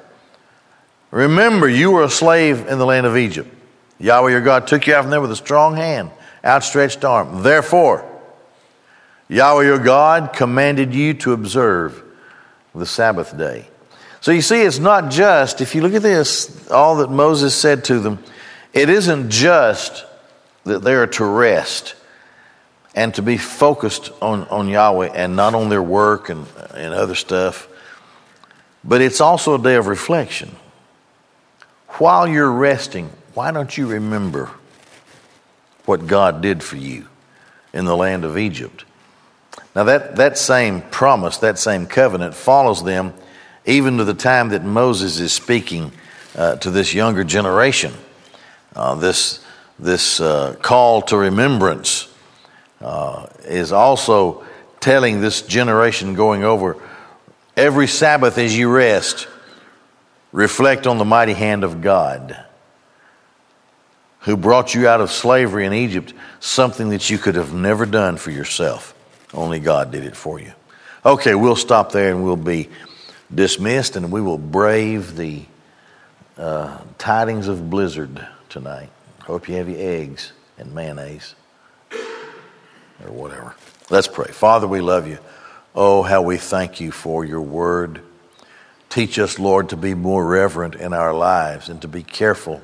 Remember, 1.11 1.69
you 1.69 1.91
were 1.91 2.05
a 2.05 2.11
slave 2.11 2.67
in 2.67 2.79
the 2.79 2.87
land 2.87 3.07
of 3.07 3.17
Egypt. 3.17 3.53
Yahweh 3.99 4.31
your 4.31 4.41
God 4.41 4.67
took 4.67 4.87
you 4.87 4.95
out 4.95 5.03
from 5.03 5.11
there 5.11 5.21
with 5.21 5.33
a 5.33 5.37
strong 5.37 5.77
hand, 5.77 6.11
outstretched 6.45 7.05
arm. 7.05 7.43
Therefore, 7.43 8.07
Yahweh 9.29 9.65
your 9.65 9.79
God 9.79 10.33
commanded 10.33 10.95
you 10.95 11.15
to 11.15 11.33
observe 11.33 12.03
the 12.75 12.87
Sabbath 12.87 13.37
day. 13.37 13.67
So 14.21 14.33
you 14.33 14.43
see, 14.43 14.63
it's 14.63 14.79
not 14.79 15.11
just, 15.11 15.61
if 15.61 15.75
you 15.75 15.83
look 15.83 15.95
at 15.95 16.03
this, 16.03 16.71
all 16.71 16.97
that 16.97 17.11
Moses 17.11 17.55
said 17.55 17.85
to 17.87 18.01
them, 18.01 18.19
it 18.73 18.89
isn't 18.89 19.31
just 19.31 20.05
that 20.65 20.81
they 20.81 20.95
are 20.95 21.07
to 21.07 21.25
rest 21.25 21.95
and 22.95 23.15
to 23.15 23.23
be 23.23 23.37
focused 23.37 24.11
on, 24.21 24.47
on 24.49 24.69
Yahweh 24.69 25.11
and 25.15 25.37
not 25.37 25.55
on 25.55 25.69
their 25.69 25.83
work 25.83 26.29
and, 26.29 26.47
and 26.75 26.93
other 26.93 27.15
stuff, 27.15 27.69
but 28.85 29.01
it's 29.01 29.21
also 29.21 29.55
a 29.55 29.63
day 29.63 29.77
of 29.77 29.87
reflection. 29.87 30.55
While 32.01 32.27
you're 32.27 32.51
resting, 32.51 33.11
why 33.35 33.51
don't 33.51 33.77
you 33.77 33.87
remember 33.87 34.51
what 35.85 36.07
God 36.07 36.41
did 36.41 36.63
for 36.63 36.79
you 36.79 37.07
in 37.75 37.85
the 37.85 37.95
land 37.95 38.25
of 38.25 38.39
Egypt? 38.39 38.87
Now, 39.77 39.85
that, 39.85 40.17
that 40.17 40.39
same 40.39 40.81
promise, 40.81 41.37
that 41.37 41.59
same 41.59 41.85
covenant 41.85 42.35
follows 42.35 42.83
them 42.83 43.13
even 43.67 43.99
to 43.99 44.05
the 44.05 44.15
time 44.15 44.49
that 44.49 44.65
Moses 44.65 45.21
is 45.21 45.35
speaking 45.35 45.93
uh, 46.35 46.57
to 46.57 46.71
this 46.71 46.95
younger 46.95 47.23
generation. 47.23 47.93
Uh, 48.75 48.95
this 48.95 49.45
this 49.79 50.21
uh, 50.21 50.57
call 50.63 51.03
to 51.03 51.19
remembrance 51.19 52.09
uh, 52.81 53.27
is 53.45 53.73
also 53.73 54.43
telling 54.81 55.21
this 55.21 55.43
generation 55.43 56.15
going 56.15 56.45
over 56.45 56.79
every 57.59 57.87
Sabbath 57.87 58.39
as 58.39 58.57
you 58.57 58.71
rest, 58.71 59.29
reflect 60.33 60.87
on 60.87 60.99
the 60.99 61.05
mighty 61.05 61.35
hand 61.35 61.65
of 61.65 61.81
God 61.81 62.45
who 64.21 64.37
brought 64.37 64.75
you 64.75 64.87
out 64.87 65.01
of 65.01 65.11
slavery 65.11 65.65
in 65.65 65.73
Egypt, 65.73 66.13
something 66.41 66.91
that 66.91 67.09
you 67.09 67.19
could 67.19 67.35
have 67.35 67.55
never 67.55 67.87
done 67.87 68.17
for 68.17 68.31
yourself. 68.31 68.95
Only 69.33 69.61
God 69.61 69.91
did 69.91 70.05
it 70.05 70.15
for 70.15 70.39
you. 70.39 70.53
Okay, 71.05 71.35
we'll 71.35 71.57
stop 71.57 71.93
there 71.93 72.11
and 72.11 72.23
we'll 72.23 72.37
be 72.37 72.69
dismissed 73.35 73.97
and 73.97 74.13
we 74.13 74.21
will 74.21 74.39
brave 74.39 75.17
the 75.17 75.43
uh, 76.37 76.79
tidings 76.99 77.49
of 77.49 77.71
blizzard 77.71 78.27
tonight. 78.49 78.91
Hope 79.23 79.49
you 79.49 79.55
have 79.57 79.69
your 79.69 79.79
eggs 79.79 80.33
and 80.59 80.75
mayonnaise 80.75 81.35
or 81.93 83.11
whatever. 83.11 83.55
Let's 83.89 84.09
pray. 84.09 84.31
Father, 84.31 84.69
we 84.69 84.81
love 84.81 85.09
you. 85.09 85.19
Oh, 85.75 86.03
how 86.03 86.23
we 86.23 86.37
thank 86.37 86.81
you 86.81 86.91
for 86.91 87.25
your 87.25 87.41
word. 87.41 88.03
Teach 88.91 89.21
us, 89.21 89.39
Lord, 89.39 89.69
to 89.71 89.77
be 89.77 89.95
more 89.95 90.27
reverent 90.27 90.75
in 90.75 90.93
our 90.93 91.15
lives 91.15 91.69
and 91.69 91.81
to 91.83 91.89
be 91.89 92.03
careful 92.03 92.61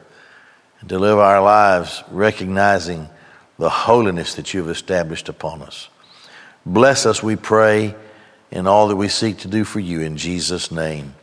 and 0.80 0.88
to 0.88 0.98
live 0.98 1.18
our 1.18 1.40
lives 1.40 2.02
recognizing 2.10 3.08
the 3.58 3.70
holiness 3.70 4.34
that 4.34 4.52
you've 4.52 4.68
established 4.68 5.28
upon 5.28 5.62
us. 5.62 5.88
Bless 6.66 7.06
us, 7.06 7.22
we 7.22 7.36
pray, 7.36 7.94
in 8.50 8.66
all 8.66 8.88
that 8.88 8.96
we 8.96 9.08
seek 9.08 9.38
to 9.38 9.48
do 9.48 9.64
for 9.64 9.80
you. 9.80 10.00
In 10.00 10.16
Jesus' 10.16 10.70
name, 10.70 11.14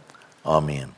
amen. 0.45 0.95